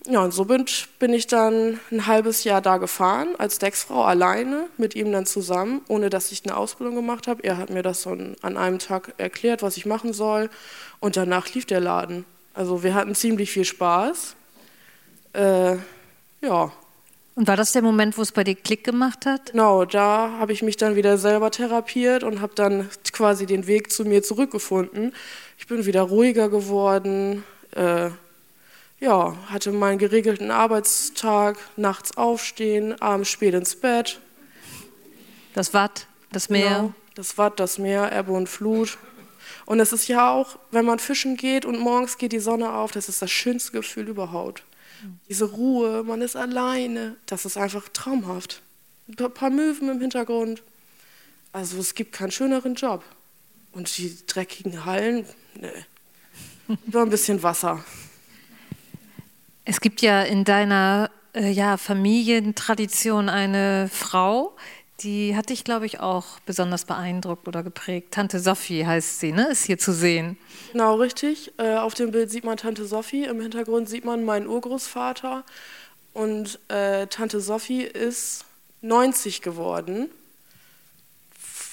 Ja, 0.07 0.21
und 0.21 0.33
so 0.33 0.45
bin, 0.45 0.67
bin 0.99 1.15
ich 1.15 1.29
dann 1.29 1.81
ein 1.91 2.07
halbes 2.07 2.45
Jahr 2.45 2.61
da 2.61 2.77
gefahren, 2.77 3.29
als 3.39 3.59
Decksfrau 3.59 4.05
alleine, 4.05 4.67
mit 4.77 4.95
ihm 4.95 5.11
dann 5.13 5.25
zusammen, 5.25 5.81
ohne 5.89 6.11
dass 6.11 6.31
ich 6.31 6.45
eine 6.45 6.59
Ausbildung 6.59 6.95
gemacht 6.95 7.27
habe. 7.27 7.43
Er 7.43 7.57
hat 7.57 7.71
mir 7.71 7.83
das 7.83 8.03
so 8.03 8.11
an 8.11 8.57
einem 8.59 8.79
Tag 8.79 9.15
erklärt, 9.17 9.63
was 9.63 9.79
ich 9.79 9.87
machen 9.87 10.13
soll. 10.13 10.51
Und 11.01 11.17
danach 11.17 11.49
lief 11.55 11.65
der 11.65 11.81
Laden. 11.81 12.27
Also 12.53 12.83
wir 12.83 12.93
hatten 12.95 13.15
ziemlich 13.15 13.51
viel 13.51 13.65
Spaß. 13.65 14.37
Äh, 15.33 15.77
ja, 16.43 16.71
und 17.35 17.49
war 17.49 17.57
das 17.57 17.73
der 17.73 17.83
Moment, 17.83 18.17
wo 18.17 18.23
es 18.23 18.33
bei 18.33 18.45
dir 18.45 18.55
Klick 18.55 18.85
gemacht 18.85 19.27
hat? 19.27 19.53
Genau, 19.53 19.85
da 19.85 20.37
habe 20.39 20.53
ich 20.53 20.63
mich 20.63 20.77
dann 20.77 20.95
wieder 20.95 21.19
selber 21.19 21.51
therapiert 21.51 22.23
und 22.23 22.41
habe 22.41 22.55
dann 22.55 22.89
quasi 23.13 23.47
den 23.47 23.67
Weg 23.67 23.91
zu 23.91 24.05
mir 24.05 24.23
zurückgefunden. 24.23 25.13
Ich 25.59 25.67
bin 25.67 25.85
wieder 25.85 26.03
ruhiger 26.03 26.49
geworden, 26.49 27.43
äh, 27.75 28.11
ja, 29.01 29.37
hatte 29.49 29.73
meinen 29.73 29.99
geregelten 29.99 30.51
Arbeitstag, 30.51 31.59
nachts 31.77 32.17
aufstehen, 32.17 33.01
abends 33.03 33.31
spät 33.31 33.55
ins 33.55 33.75
Bett. 33.75 34.21
Das 35.55 35.75
Watt, 35.75 36.07
das 36.31 36.49
Meer. 36.49 36.77
Genau, 36.77 36.93
das 37.17 37.37
Watt, 37.37 37.59
das 37.59 37.79
Meer, 37.79 38.13
Ebbe 38.13 38.33
und 38.33 38.49
Flut. 38.49 38.97
Und 39.67 39.81
es 39.81 39.93
ist 39.93 40.09
ja 40.09 40.31
auch, 40.31 40.59
wenn 40.71 40.85
man 40.85 40.99
fischen 40.99 41.37
geht 41.37 41.65
und 41.65 41.79
morgens 41.79 42.19
geht 42.19 42.33
die 42.33 42.39
Sonne 42.39 42.73
auf, 42.73 42.93
das 42.93 43.09
ist 43.09 43.23
das 43.23 43.31
schönste 43.31 43.73
Gefühl 43.73 44.09
überhaupt. 44.09 44.63
Diese 45.29 45.45
Ruhe, 45.45 46.03
man 46.05 46.23
ist 46.23 46.37
alleine, 46.37 47.17
das 47.27 47.45
ist 47.45 47.57
einfach 47.57 47.89
traumhaft. 47.89 48.63
Ein 49.09 49.33
paar 49.33 49.51
Möwen 49.51 49.89
im 49.89 50.01
Hintergrund. 50.01 50.63
Also 51.53 51.79
es 51.79 51.95
gibt 51.95 52.13
keinen 52.13 52.31
schöneren 52.31 52.75
Job. 52.75 53.05
Und 53.73 53.97
die 53.99 54.17
dreckigen 54.27 54.85
Hallen, 54.85 55.27
ne. 55.55 55.73
Nur 56.87 57.03
ein 57.03 57.11
bisschen 57.11 57.43
Wasser. 57.43 57.85
Es 59.65 59.81
gibt 59.81 60.01
ja 60.01 60.23
in 60.23 60.45
deiner 60.45 61.11
äh, 61.35 61.51
ja, 61.51 61.77
Familientradition 61.77 63.29
eine 63.29 63.89
Frau, 63.93 64.57
die 65.05 65.37
hat 65.37 65.51
dich, 65.51 65.65
glaube 65.65 65.87
ich, 65.87 66.01
auch 66.01 66.41
besonders 66.47 66.85
beeindruckt 66.87 67.47
oder 67.47 67.63
geprägt. 67.63 68.13
Tante 68.13 68.41
Sophie 68.41 68.87
heißt 68.87 69.21
sie, 69.21 69.33
ne? 69.33 69.49
Ist 69.51 69.65
hier 69.65 69.79
zu 69.79 69.93
sehen. 69.93 70.39
Genau, 70.73 70.97
richtig. 70.97 71.53
Äh, 71.59 71.77
auf 71.77 71.95
dem 71.95 72.11
Bild 72.11 72.31
sieht 72.31 72.45
man 72.45 72.57
Tante 72.57 72.87
Sophie. 72.87 73.25
Im 73.25 73.41
Hintergrund 73.41 73.89
sieht 73.89 74.05
man 74.05 74.25
meinen 74.25 74.47
Urgroßvater. 74.47 75.45
Und 76.15 76.59
äh, 76.69 77.07
Tante 77.07 77.41
Sophie 77.41 77.83
ist 77.83 78.45
90 78.81 79.43
geworden. 79.43 80.09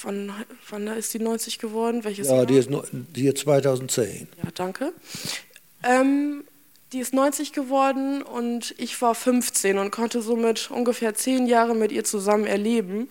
Wann, 0.04 0.34
wann 0.70 0.88
ist 0.88 1.14
die 1.14 1.20
90 1.20 1.60
geworden? 1.60 2.04
Welches 2.04 2.28
ja, 2.28 2.38
Jahr? 2.38 2.46
Die, 2.46 2.58
ist, 2.58 2.70
die 3.16 3.28
ist 3.28 3.38
2010. 3.40 4.28
Ja, 4.44 4.50
danke. 4.54 4.94
Ähm, 5.84 6.44
die 6.94 7.00
ist 7.00 7.14
90 7.14 7.54
geworden 7.54 8.22
und 8.22 8.76
ich 8.78 9.02
war 9.02 9.16
15 9.16 9.78
und 9.78 9.92
konnte 9.92 10.22
somit 10.22 10.70
ungefähr 10.72 11.14
zehn 11.16 11.48
Jahre 11.48 11.74
mit 11.74 11.92
ihr 11.92 12.04
zusammen 12.04 12.46
erleben. 12.46 13.10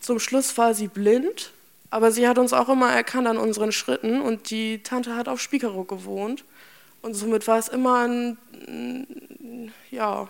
Zum 0.00 0.20
Schluss 0.20 0.56
war 0.56 0.74
sie 0.74 0.86
blind, 0.86 1.50
aber 1.90 2.12
sie 2.12 2.28
hat 2.28 2.38
uns 2.38 2.52
auch 2.52 2.68
immer 2.68 2.92
erkannt 2.92 3.26
an 3.26 3.36
unseren 3.36 3.72
Schritten 3.72 4.20
und 4.20 4.50
die 4.50 4.82
Tante 4.82 5.16
hat 5.16 5.28
auf 5.28 5.40
Spiekerow 5.40 5.86
gewohnt. 5.86 6.44
Und 7.02 7.14
somit 7.14 7.46
war 7.48 7.58
es 7.58 7.68
immer 7.68 8.06
ein, 8.06 8.38
ja, 9.90 10.28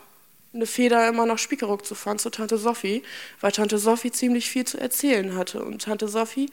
eine 0.54 0.66
Feder, 0.66 1.08
immer 1.08 1.26
nach 1.26 1.38
Spiekerow 1.38 1.82
zu 1.82 1.94
fahren 1.94 2.18
zu 2.18 2.30
Tante 2.30 2.56
Sophie, 2.56 3.02
weil 3.40 3.52
Tante 3.52 3.78
Sophie 3.78 4.10
ziemlich 4.10 4.48
viel 4.48 4.64
zu 4.64 4.78
erzählen 4.78 5.36
hatte. 5.36 5.62
Und 5.62 5.82
Tante 5.82 6.08
Sophie, 6.08 6.50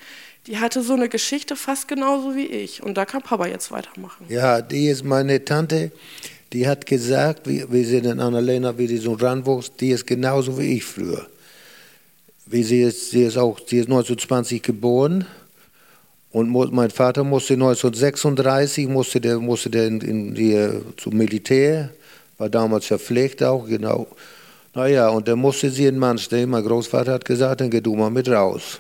die 0.48 0.60
hatte 0.60 0.82
so 0.82 0.94
eine 0.94 1.08
Geschichte 1.08 1.56
fast 1.56 1.88
genauso 1.88 2.36
wie 2.36 2.46
ich. 2.46 2.84
Und 2.84 2.96
da 2.96 3.06
kann 3.06 3.22
Papa 3.22 3.48
jetzt 3.48 3.72
weitermachen. 3.72 4.26
Ja, 4.30 4.62
die 4.62 4.88
ist 4.88 5.04
meine 5.06 5.44
Tante. 5.46 5.92
Die 6.52 6.68
hat 6.68 6.86
gesagt, 6.86 7.48
wie, 7.48 7.66
wie 7.72 7.84
sie 7.84 7.98
in 7.98 8.20
Annalena, 8.20 8.78
wie 8.78 8.88
sie 8.88 8.98
so 8.98 9.14
ranwuchs, 9.14 9.76
die 9.78 9.90
ist 9.90 10.06
genauso 10.06 10.60
wie 10.60 10.78
ich 10.78 10.84
früher. 10.84 11.26
Wie 12.46 12.64
sie 12.64 12.82
ist, 12.82 13.12
sie 13.12 13.24
ist 13.24 13.38
auch, 13.38 13.60
sie 13.60 13.78
ist 13.78 13.86
1920 13.86 14.62
geboren. 14.62 15.26
Und 16.32 16.52
mein 16.52 16.92
Vater 16.92 17.24
musste 17.24 17.54
1936 17.54 18.90
musste 18.90 19.22
der, 19.22 19.40
musste 19.40 19.70
der 19.70 19.88
in, 19.88 20.02
in 20.02 20.36
die, 20.36 20.70
zum 20.98 21.16
Militär 21.16 21.92
war 22.38 22.50
damals 22.50 22.86
verpflichtet 22.86 23.48
auch, 23.48 23.68
genau. 23.68 24.08
Naja, 24.74 25.08
und 25.10 25.28
dann 25.28 25.40
musste 25.40 25.70
sie 25.70 25.86
in 25.86 25.98
Mann 25.98 26.18
stehen. 26.18 26.50
Mein 26.50 26.66
Großvater 26.66 27.14
hat 27.14 27.26
gesagt, 27.26 27.62
dann 27.62 27.70
geh 27.70 27.82
du 27.82 27.96
mal 27.96 28.10
mit 28.10 28.28
raus. 28.28 28.80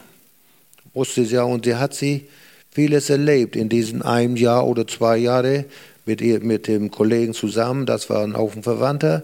Musste 0.94 1.26
sie 1.26 1.36
ja, 1.36 1.44
und 1.44 1.66
sie 1.66 1.76
hat 1.76 1.94
sie 1.94 2.28
vieles 2.70 3.10
erlebt 3.10 3.56
in 3.56 3.70
diesen 3.70 4.02
einem 4.02 4.36
Jahr 4.36 4.68
oder 4.68 4.86
zwei 4.86 5.18
Jahre 5.18 5.66
mit, 6.06 6.20
ihr, 6.20 6.42
mit 6.42 6.68
dem 6.68 6.92
Kollegen 6.92 7.34
zusammen. 7.34 7.86
Das 7.86 8.10
war 8.10 8.24
ein 8.24 8.36
Haufen 8.36 8.64
Verwandter. 8.64 9.24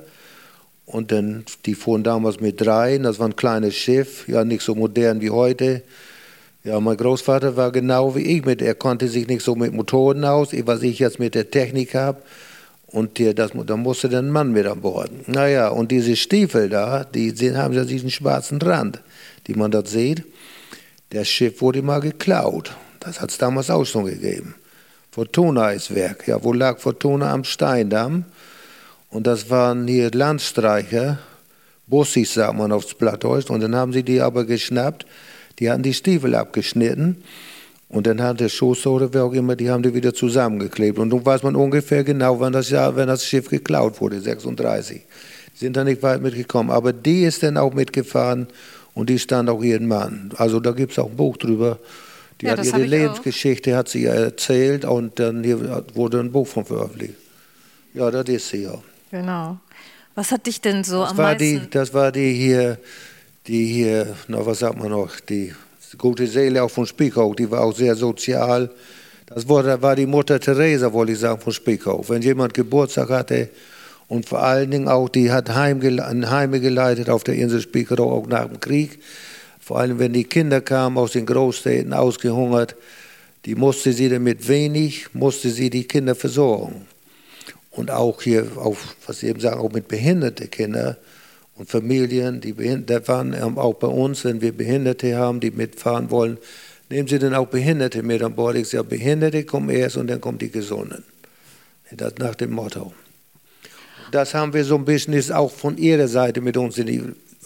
Und 0.85 1.11
dann, 1.11 1.45
die 1.65 1.75
fuhren 1.75 2.03
damals 2.03 2.39
mit 2.39 2.59
drei, 2.59 2.97
das 2.97 3.19
war 3.19 3.27
ein 3.27 3.35
kleines 3.35 3.75
Schiff, 3.75 4.27
ja 4.27 4.43
nicht 4.43 4.61
so 4.61 4.75
modern 4.75 5.21
wie 5.21 5.29
heute. 5.29 5.83
Ja, 6.63 6.79
mein 6.79 6.97
Großvater 6.97 7.55
war 7.55 7.71
genau 7.71 8.15
wie 8.15 8.37
ich 8.37 8.45
mit, 8.45 8.61
er 8.61 8.75
konnte 8.75 9.07
sich 9.07 9.27
nicht 9.27 9.41
so 9.41 9.55
mit 9.55 9.73
Motoren 9.73 10.25
aus, 10.25 10.49
was 10.65 10.83
ich 10.83 10.99
jetzt 10.99 11.17
mit 11.17 11.33
der 11.33 11.49
Technik 11.49 11.95
habe. 11.95 12.21
Und 12.91 13.17
die, 13.17 13.33
das, 13.33 13.51
da 13.65 13.77
musste 13.77 14.09
ein 14.17 14.29
Mann 14.29 14.51
mit 14.51 14.65
an 14.67 14.81
Bord. 14.81 15.27
Naja, 15.27 15.69
und 15.69 15.91
diese 15.91 16.15
Stiefel 16.15 16.69
da, 16.69 17.05
die, 17.05 17.31
haben 17.55 17.73
ja 17.73 17.85
diesen 17.85 18.11
schwarzen 18.11 18.61
Rand, 18.61 18.99
die 19.47 19.53
man 19.53 19.71
dort 19.71 19.87
sieht. 19.87 20.23
Das 21.09 21.27
Schiff 21.27 21.61
wurde 21.61 21.81
mal 21.81 21.99
geklaut. 21.99 22.75
Das 22.99 23.21
hat 23.21 23.31
es 23.31 23.37
damals 23.37 23.69
auch 23.69 23.85
schon 23.85 24.05
gegeben. 24.05 24.55
Fortuna 25.11 25.71
ist 25.71 25.95
Werk. 25.95 26.27
Ja, 26.27 26.43
wo 26.43 26.53
lag 26.53 26.79
Fortuna? 26.79 27.31
Am 27.31 27.43
Steindamm. 27.43 28.25
Und 29.09 29.27
das 29.27 29.49
waren 29.49 29.87
hier 29.87 30.11
Landstreicher, 30.11 31.19
Bussis, 31.87 32.33
sagt 32.33 32.57
man 32.57 32.71
aufs 32.71 32.93
Plattdeutsch. 32.93 33.49
Und 33.49 33.61
dann 33.61 33.75
haben 33.75 33.93
sie 33.93 34.03
die 34.03 34.21
aber 34.21 34.45
geschnappt. 34.45 35.05
Die 35.59 35.69
hatten 35.69 35.83
die 35.83 35.93
Stiefel 35.93 36.35
abgeschnitten 36.35 37.23
und 37.91 38.07
dann 38.07 38.21
hat 38.21 38.39
der 38.39 38.47
Schoß 38.47 38.87
oder 38.87 39.13
wer 39.13 39.25
auch 39.25 39.33
immer, 39.33 39.57
die 39.57 39.69
haben 39.69 39.83
die 39.83 39.93
wieder 39.93 40.13
zusammengeklebt. 40.13 40.97
Und 40.97 41.09
nun 41.09 41.25
weiß 41.25 41.43
man 41.43 41.57
ungefähr 41.57 42.05
genau, 42.05 42.39
wann 42.39 42.53
das 42.53 42.69
Jahr, 42.69 42.95
wenn 42.95 43.09
das 43.09 43.25
Schiff 43.25 43.49
geklaut 43.49 43.99
wurde, 43.99 44.21
36. 44.21 45.01
Die 45.53 45.57
sind 45.57 45.75
da 45.75 45.83
nicht 45.83 46.01
weit 46.01 46.21
mitgekommen. 46.21 46.71
Aber 46.71 46.93
die 46.93 47.23
ist 47.23 47.43
dann 47.43 47.57
auch 47.57 47.73
mitgefahren 47.73 48.47
und 48.93 49.09
die 49.09 49.19
stand 49.19 49.49
auch 49.49 49.61
ihren 49.61 49.89
Mann. 49.89 50.31
Also 50.37 50.61
da 50.61 50.71
gibt 50.71 50.93
es 50.93 50.99
auch 50.99 51.09
ein 51.09 51.17
Buch 51.17 51.35
drüber. 51.35 51.79
Die 52.39 52.45
ja, 52.45 52.53
hat 52.53 52.65
ihre 52.65 52.81
Lebensgeschichte, 52.81 53.73
auch. 53.73 53.79
hat 53.79 53.89
sie 53.89 54.05
erzählt 54.05 54.85
und 54.85 55.19
dann 55.19 55.43
hier 55.43 55.83
wurde 55.93 56.21
ein 56.21 56.31
Buch 56.31 56.47
von 56.47 56.63
veröffentlicht. 56.63 57.15
Ja, 57.93 58.09
das 58.09 58.29
ist 58.29 58.47
sie 58.47 58.63
ja. 58.63 58.75
Genau. 59.11 59.57
Was 60.15 60.31
hat 60.31 60.47
dich 60.47 60.61
denn 60.61 60.85
so 60.85 61.01
das 61.01 61.11
am 61.11 61.17
war 61.17 61.31
meisten... 61.33 61.59
Die, 61.59 61.69
das 61.69 61.93
war 61.93 62.13
die 62.13 62.31
hier, 62.31 62.77
die 63.47 63.65
hier, 63.65 64.15
na 64.29 64.45
was 64.45 64.59
sagt 64.59 64.79
man 64.79 64.91
noch, 64.91 65.19
die 65.19 65.53
gute 65.97 66.27
Seele 66.27 66.63
auch 66.63 66.71
von 66.71 66.85
Spiekow, 66.85 67.35
die 67.35 67.49
war 67.49 67.61
auch 67.61 67.75
sehr 67.75 67.95
sozial. 67.95 68.69
Das 69.27 69.47
war 69.47 69.95
die 69.95 70.05
Mutter 70.05 70.39
Teresa, 70.39 70.91
wollte 70.91 71.13
ich 71.13 71.19
sagen, 71.19 71.39
von 71.39 71.53
Spiekow. 71.53 72.09
Wenn 72.09 72.21
jemand 72.21 72.53
Geburtstag 72.53 73.09
hatte 73.09 73.49
und 74.07 74.25
vor 74.25 74.43
allen 74.43 74.71
Dingen 74.71 74.87
auch, 74.87 75.07
die 75.07 75.31
hat 75.31 75.53
Heime 75.55 76.59
geleitet 76.59 77.09
auf 77.09 77.23
der 77.23 77.35
Insel 77.35 77.61
Spiekow, 77.61 77.99
auch 77.99 78.27
nach 78.27 78.47
dem 78.47 78.59
Krieg. 78.59 78.99
Vor 79.59 79.79
allem, 79.79 79.99
wenn 79.99 80.13
die 80.13 80.25
Kinder 80.25 80.59
kamen 80.59 80.97
aus 80.97 81.13
den 81.13 81.25
Großstädten 81.25 81.93
ausgehungert, 81.93 82.75
die 83.45 83.55
musste 83.55 83.93
sie 83.93 84.09
dann 84.09 84.23
mit 84.23 84.47
wenig, 84.47 85.13
musste 85.13 85.49
sie 85.49 85.69
die 85.69 85.85
Kinder 85.85 86.13
versorgen. 86.13 86.85
Und 87.71 87.89
auch 87.89 88.21
hier, 88.21 88.47
auch, 88.57 88.75
was 89.07 89.19
Sie 89.19 89.27
eben 89.27 89.39
sagen, 89.39 89.61
auch 89.61 89.71
mit 89.71 89.87
behinderten 89.87 90.51
Kindern 90.51 90.97
und 91.55 91.69
Familien, 91.69 92.41
die 92.41 92.53
behindert 92.53 93.07
waren, 93.07 93.33
ähm, 93.33 93.57
auch 93.57 93.75
bei 93.75 93.87
uns, 93.87 94.25
wenn 94.25 94.41
wir 94.41 94.51
Behinderte 94.51 95.15
haben, 95.15 95.39
die 95.39 95.51
mitfahren 95.51 96.09
wollen, 96.09 96.37
nehmen 96.89 97.07
Sie 97.07 97.19
dann 97.19 97.35
auch 97.35 97.47
Behinderte 97.47 98.03
mit 98.03 98.21
an 98.23 98.35
Bord. 98.35 98.55
Ich 98.55 98.69
sage, 98.69 98.83
Behinderte 98.83 99.43
kommen 99.43 99.69
erst 99.69 99.97
und 99.97 100.07
dann 100.07 100.21
kommen 100.21 100.37
die 100.37 100.51
Gesunden. 100.51 101.03
Das 101.91 102.15
nach 102.19 102.35
dem 102.35 102.51
Motto. 102.51 102.93
Das 104.11 104.33
haben 104.33 104.53
wir 104.53 104.63
so 104.63 104.75
ein 104.75 104.85
bisschen, 104.85 105.13
ist 105.13 105.31
auch 105.31 105.51
von 105.51 105.77
Ihrer 105.77 106.07
Seite 106.07 106.41
mit 106.41 106.57
uns 106.57 106.79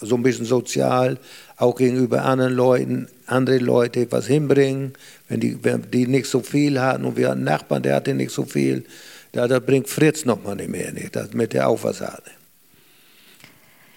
so 0.02 0.16
ein 0.16 0.24
bisschen 0.24 0.46
sozial, 0.46 1.18
auch 1.58 1.76
gegenüber 1.76 2.26
anderen 2.26 2.54
Leuten, 2.54 3.08
andere 3.28 3.60
Leute 3.60 4.08
was 4.12 4.28
hinbringen, 4.28 4.94
wenn 5.30 5.40
die, 5.40 5.64
wenn 5.64 5.90
die 5.92 6.08
nicht 6.08 6.28
so 6.28 6.42
viel 6.42 6.80
hatten 6.80 7.06
und 7.06 7.18
wir 7.18 7.30
hatten 7.30 7.44
Nachbarn, 7.44 7.84
der 7.84 7.96
hatte 7.96 8.14
nicht 8.14 8.32
so 8.32 8.46
viel, 8.46 8.84
da, 9.32 9.48
da 9.48 9.60
bringt 9.60 9.90
Fritz 9.90 10.26
noch 10.26 10.44
mal 10.44 10.56
nicht 10.56 10.70
mehr, 10.70 10.92
nicht, 10.92 11.16
damit 11.16 11.54
der 11.54 11.70
auch 11.70 11.84
was 11.84 12.02
hatte. 12.02 12.32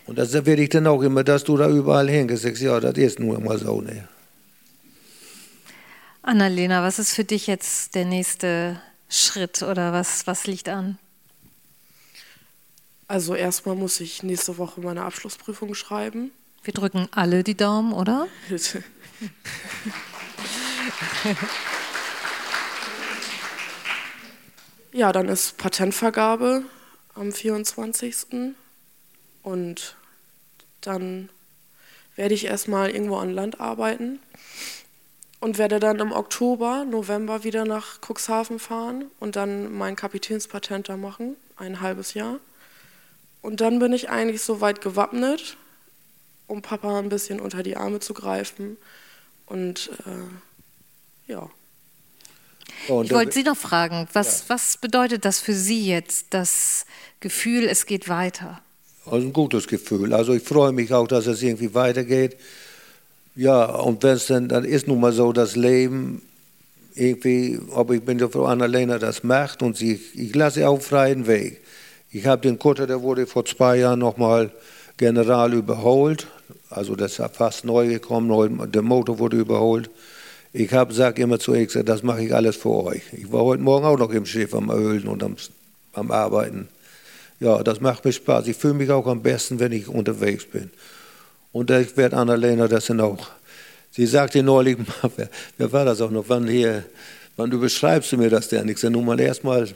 Und 0.08 0.16
das 0.16 0.32
werde 0.32 0.62
ich 0.62 0.70
dann 0.70 0.86
auch 0.86 1.02
immer, 1.02 1.22
dass 1.22 1.44
du 1.44 1.58
da 1.58 1.68
überall 1.68 2.08
hingehst. 2.08 2.44
Ja, 2.60 2.80
das 2.80 2.96
ist 2.96 3.18
nur 3.18 3.36
immer 3.36 3.58
so. 3.58 3.82
Ne? 3.82 4.08
Annalena, 6.22 6.82
was 6.82 6.98
ist 6.98 7.12
für 7.12 7.24
dich 7.24 7.46
jetzt 7.46 7.94
der 7.94 8.06
nächste 8.06 8.80
Schritt 9.10 9.62
oder 9.62 9.92
was, 9.92 10.26
was 10.26 10.46
liegt 10.46 10.70
an? 10.70 10.98
Also 13.06 13.34
erstmal 13.34 13.76
muss 13.76 14.00
ich 14.00 14.22
nächste 14.22 14.56
Woche 14.56 14.80
meine 14.80 15.02
Abschlussprüfung 15.02 15.74
schreiben. 15.74 16.30
Wir 16.62 16.72
drücken 16.72 17.08
alle 17.10 17.44
die 17.44 17.56
Daumen, 17.56 17.92
oder? 17.92 18.26
Ja, 24.90 25.12
dann 25.12 25.28
ist 25.28 25.58
Patentvergabe 25.58 26.64
am 27.14 27.30
24. 27.30 28.54
Und 29.42 29.96
dann 30.80 31.28
werde 32.16 32.34
ich 32.34 32.46
erstmal 32.46 32.90
irgendwo 32.90 33.16
an 33.16 33.30
Land 33.30 33.60
arbeiten 33.60 34.18
und 35.40 35.58
werde 35.58 35.78
dann 35.78 36.00
im 36.00 36.12
Oktober, 36.12 36.84
November 36.84 37.44
wieder 37.44 37.64
nach 37.64 38.00
Cuxhaven 38.00 38.58
fahren 38.58 39.04
und 39.20 39.36
dann 39.36 39.72
mein 39.72 39.96
Kapitänspatent 39.96 40.88
da 40.88 40.96
machen, 40.96 41.36
ein 41.56 41.80
halbes 41.80 42.14
Jahr. 42.14 42.40
Und 43.40 43.60
dann 43.60 43.78
bin 43.78 43.92
ich 43.92 44.10
eigentlich 44.10 44.42
so 44.42 44.60
weit 44.60 44.80
gewappnet, 44.80 45.56
um 46.48 46.62
Papa 46.62 46.98
ein 46.98 47.08
bisschen 47.08 47.40
unter 47.40 47.62
die 47.62 47.76
Arme 47.76 48.00
zu 48.00 48.14
greifen. 48.14 48.76
Und 49.46 49.90
äh, 50.06 51.30
ja. 51.32 51.48
Oh, 52.88 53.02
ich 53.02 53.12
wollte 53.12 53.32
Sie 53.32 53.44
noch 53.44 53.56
fragen, 53.56 54.08
was, 54.12 54.40
ja. 54.40 54.44
was 54.48 54.76
bedeutet 54.76 55.24
das 55.24 55.38
für 55.40 55.54
Sie 55.54 55.86
jetzt, 55.86 56.26
das 56.30 56.84
Gefühl, 57.20 57.64
es 57.64 57.86
geht 57.86 58.08
weiter? 58.08 58.60
Also 59.10 59.26
ein 59.26 59.32
gutes 59.32 59.66
Gefühl. 59.66 60.12
Also 60.12 60.34
ich 60.34 60.42
freue 60.42 60.72
mich 60.72 60.92
auch, 60.92 61.08
dass 61.08 61.26
es 61.26 61.42
irgendwie 61.42 61.74
weitergeht. 61.74 62.36
Ja, 63.34 63.66
und 63.66 64.02
wenn 64.02 64.14
es 64.14 64.26
dann, 64.26 64.48
dann 64.48 64.64
ist 64.64 64.88
nun 64.88 65.00
mal 65.00 65.12
so, 65.12 65.32
das 65.32 65.56
Leben 65.56 66.22
irgendwie, 66.94 67.58
ob 67.70 67.92
ich 67.92 68.02
bin, 68.02 68.18
Frau 68.30 68.46
Annalena 68.46 68.98
das 68.98 69.22
macht 69.22 69.62
und 69.62 69.76
sie, 69.76 70.00
ich 70.14 70.34
lasse 70.34 70.68
auch 70.68 70.82
freien 70.82 71.26
Weg. 71.26 71.60
Ich 72.10 72.26
habe 72.26 72.42
den 72.42 72.58
Kutter, 72.58 72.86
der 72.86 73.02
wurde 73.02 73.26
vor 73.26 73.44
zwei 73.44 73.76
Jahren 73.76 74.00
nochmal 74.00 74.50
general 74.96 75.54
überholt. 75.54 76.26
Also 76.70 76.96
das 76.96 77.18
ist 77.18 77.36
fast 77.36 77.64
neu 77.64 77.86
gekommen, 77.86 78.72
der 78.72 78.82
Motor 78.82 79.18
wurde 79.18 79.36
überholt. 79.36 79.90
Ich 80.52 80.72
habe 80.72 80.92
sage 80.92 81.22
immer 81.22 81.38
zu 81.38 81.54
X, 81.54 81.78
das 81.84 82.02
mache 82.02 82.24
ich 82.24 82.34
alles 82.34 82.56
für 82.56 82.70
euch. 82.70 83.02
Ich 83.12 83.30
war 83.30 83.44
heute 83.44 83.62
Morgen 83.62 83.84
auch 83.84 83.98
noch 83.98 84.10
im 84.10 84.26
Schiff 84.26 84.54
am 84.54 84.70
Ölen 84.70 85.06
und 85.06 85.22
am, 85.22 85.36
am 85.92 86.10
Arbeiten 86.10 86.68
ja, 87.40 87.62
das 87.62 87.80
macht 87.80 88.04
mir 88.04 88.12
Spaß. 88.12 88.48
Ich 88.48 88.56
fühle 88.56 88.74
mich 88.74 88.90
auch 88.90 89.06
am 89.06 89.22
besten, 89.22 89.60
wenn 89.60 89.72
ich 89.72 89.88
unterwegs 89.88 90.44
bin. 90.44 90.70
Und 91.52 91.70
ich 91.70 91.96
werde 91.96 92.16
Annalena 92.16 92.68
das 92.68 92.86
dann 92.86 93.00
auch. 93.00 93.28
Sie 93.90 94.06
sagte 94.06 94.42
neulich, 94.42 94.76
wer, 95.16 95.28
wer 95.56 95.72
war 95.72 95.84
das 95.84 96.00
auch 96.00 96.10
noch, 96.10 96.24
wann 96.28 96.46
hier, 96.46 96.84
wann 97.36 97.50
du 97.50 97.60
beschreibst 97.60 98.12
du 98.12 98.16
mir 98.16 98.30
das 98.30 98.48
denn? 98.48 98.68
Ich 98.68 98.78
sage, 98.78 98.92
nun 98.92 99.04
mal 99.04 99.18
erstmal, 99.20 99.68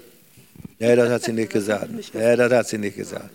ja, 0.78 0.96
das 0.96 1.10
hat 1.10 1.22
sie 1.22 1.32
nicht 1.32 1.50
gesagt. 1.52 1.88
Ja, 2.14 2.36
das 2.36 2.52
hat 2.52 2.68
sie 2.68 2.78
nicht 2.78 2.96
gesagt. 2.96 3.30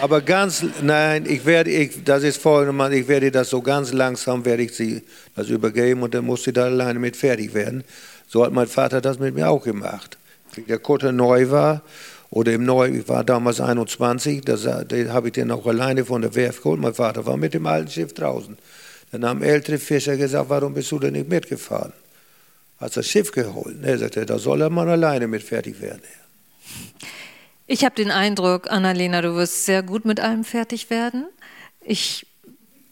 Aber 0.00 0.20
ganz, 0.20 0.64
nein, 0.82 1.24
ich 1.26 1.46
werde, 1.46 1.70
ich, 1.70 2.04
das 2.04 2.24
ist 2.24 2.42
folgendes, 2.42 2.92
ich 2.92 3.08
werde 3.08 3.30
das 3.30 3.48
so 3.48 3.62
ganz 3.62 3.92
langsam, 3.92 4.44
werde 4.44 4.64
ich 4.64 4.74
sie 4.74 5.02
das 5.36 5.48
übergeben 5.48 6.02
und 6.02 6.14
dann 6.14 6.24
muss 6.24 6.42
sie 6.42 6.52
da 6.52 6.64
alleine 6.64 6.98
mit 6.98 7.16
fertig 7.16 7.54
werden. 7.54 7.84
So 8.28 8.44
hat 8.44 8.52
mein 8.52 8.66
Vater 8.66 9.00
das 9.00 9.18
mit 9.18 9.34
mir 9.34 9.48
auch 9.48 9.62
gemacht 9.62 10.18
wie 10.56 10.62
der 10.62 10.78
Kutter 10.78 11.12
neu 11.12 11.50
war, 11.50 11.82
oder 12.34 12.52
im 12.52 12.64
Neu, 12.64 12.88
ich 12.88 13.08
war 13.08 13.22
damals 13.22 13.60
21, 13.60 14.40
da, 14.44 14.56
habe 15.12 15.28
ich 15.28 15.34
den 15.34 15.52
auch 15.52 15.64
alleine 15.66 16.04
von 16.04 16.20
der 16.20 16.34
Werft 16.34 16.64
geholt. 16.64 16.80
Mein 16.80 16.92
Vater 16.92 17.24
war 17.26 17.36
mit 17.36 17.54
dem 17.54 17.64
alten 17.64 17.88
Schiff 17.88 18.12
draußen. 18.12 18.58
Dann 19.12 19.24
haben 19.24 19.40
ältere 19.40 19.78
Fischer 19.78 20.16
gesagt, 20.16 20.50
warum 20.50 20.74
bist 20.74 20.90
du 20.90 20.98
denn 20.98 21.12
nicht 21.12 21.28
mitgefahren? 21.28 21.92
Hat 22.80 22.96
das 22.96 23.06
Schiff 23.06 23.30
geholt. 23.30 23.76
Er 23.84 23.98
sagte, 23.98 24.26
da 24.26 24.40
soll 24.40 24.62
er 24.62 24.70
mal 24.70 24.88
alleine 24.88 25.28
mit 25.28 25.44
fertig 25.44 25.80
werden. 25.80 26.02
Ich 27.68 27.84
habe 27.84 27.94
den 27.94 28.10
Eindruck, 28.10 28.68
Annalena, 28.68 29.22
du 29.22 29.36
wirst 29.36 29.64
sehr 29.64 29.84
gut 29.84 30.04
mit 30.04 30.18
allem 30.18 30.42
fertig 30.42 30.90
werden. 30.90 31.26
Ich 31.82 32.26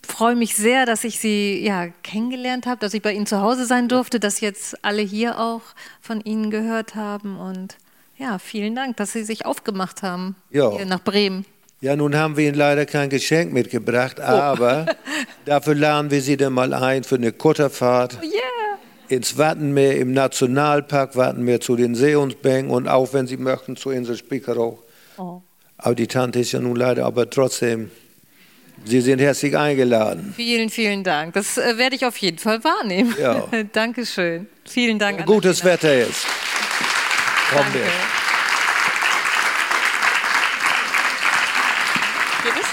freue 0.07 0.37
mich 0.37 0.55
sehr, 0.55 0.87
dass 0.87 1.03
ich 1.03 1.19
Sie 1.19 1.65
ja, 1.65 1.89
kennengelernt 2.05 2.67
habe, 2.67 2.79
dass 2.79 2.95
ich 2.95 3.03
bei 3.03 3.13
Ihnen 3.13 3.27
zu 3.27 3.41
Hause 3.41 3.67
sein 3.67 3.89
durfte, 3.89 4.21
dass 4.21 4.41
jetzt 4.41 4.85
alle 4.85 5.03
hier 5.03 5.41
auch 5.41 5.63
von 6.01 6.21
Ihnen 6.21 6.53
gehört 6.53 6.95
haben. 6.95 7.41
Und 7.41 7.77
ja, 8.23 8.39
vielen 8.39 8.77
Dank, 8.77 8.97
dass 8.97 9.13
Sie 9.13 9.25
sich 9.25 9.45
aufgemacht 9.47 10.03
haben 10.03 10.37
ja. 10.51 10.71
hier 10.71 10.87
nach 10.87 11.03
Bremen. 11.03 11.45
Ja, 11.81 11.97
nun 11.97 12.17
haben 12.17 12.37
wir 12.37 12.47
Ihnen 12.47 12.55
leider 12.55 12.87
kein 12.87 13.11
Geschenk 13.11 13.53
mitgebracht, 13.53 14.19
oh. 14.21 14.23
aber 14.23 14.87
dafür 15.45 15.75
laden 15.75 16.11
wir 16.13 16.23
Sie 16.23 16.37
dann 16.37 16.53
mal 16.53 16.73
ein 16.73 17.03
für 17.03 17.17
eine 17.17 17.33
Kutterfahrt. 17.33 18.19
Oh 18.21 18.25
yeah. 18.25 18.79
Ins 19.09 19.37
Wattenmeer, 19.37 19.97
im 19.97 20.13
Nationalpark 20.13 21.17
Wattenmeer 21.17 21.61
zu 21.61 21.75
den 21.75 21.97
Seehundsbänken 21.97 22.71
und 22.71 22.87
auch, 22.87 23.13
wenn 23.13 23.27
Sie 23.27 23.37
möchten, 23.37 23.77
zur 23.77 23.93
Insel 23.93 24.17
Spiekerow. 24.17 24.79
Oh. 25.19 25.43
Aber 25.77 25.95
die 25.97 26.07
Tante 26.07 26.39
ist 26.39 26.53
ja 26.53 26.61
nun 26.61 26.77
leider, 26.77 27.05
aber 27.05 27.29
trotzdem 27.29 27.91
Sie 28.85 29.01
sind 29.01 29.21
herzlich 29.21 29.57
eingeladen. 29.57 30.33
Vielen, 30.35 30.71
vielen 30.71 31.05
Dank. 31.05 31.35
Das 31.35 31.59
äh, 31.59 31.77
werde 31.77 31.97
ich 31.97 32.07
auf 32.07 32.17
jeden 32.17 32.39
Fall 32.39 32.63
wahrnehmen. 32.65 33.15
Ja. 33.21 33.47
Dankeschön. 33.73 34.49
Vielen 34.65 34.99
Dank. 34.99 35.27
Gutes 35.27 35.65
Wetter 35.65 35.97
jetzt. 35.97 36.27
Danke. 37.55 38.22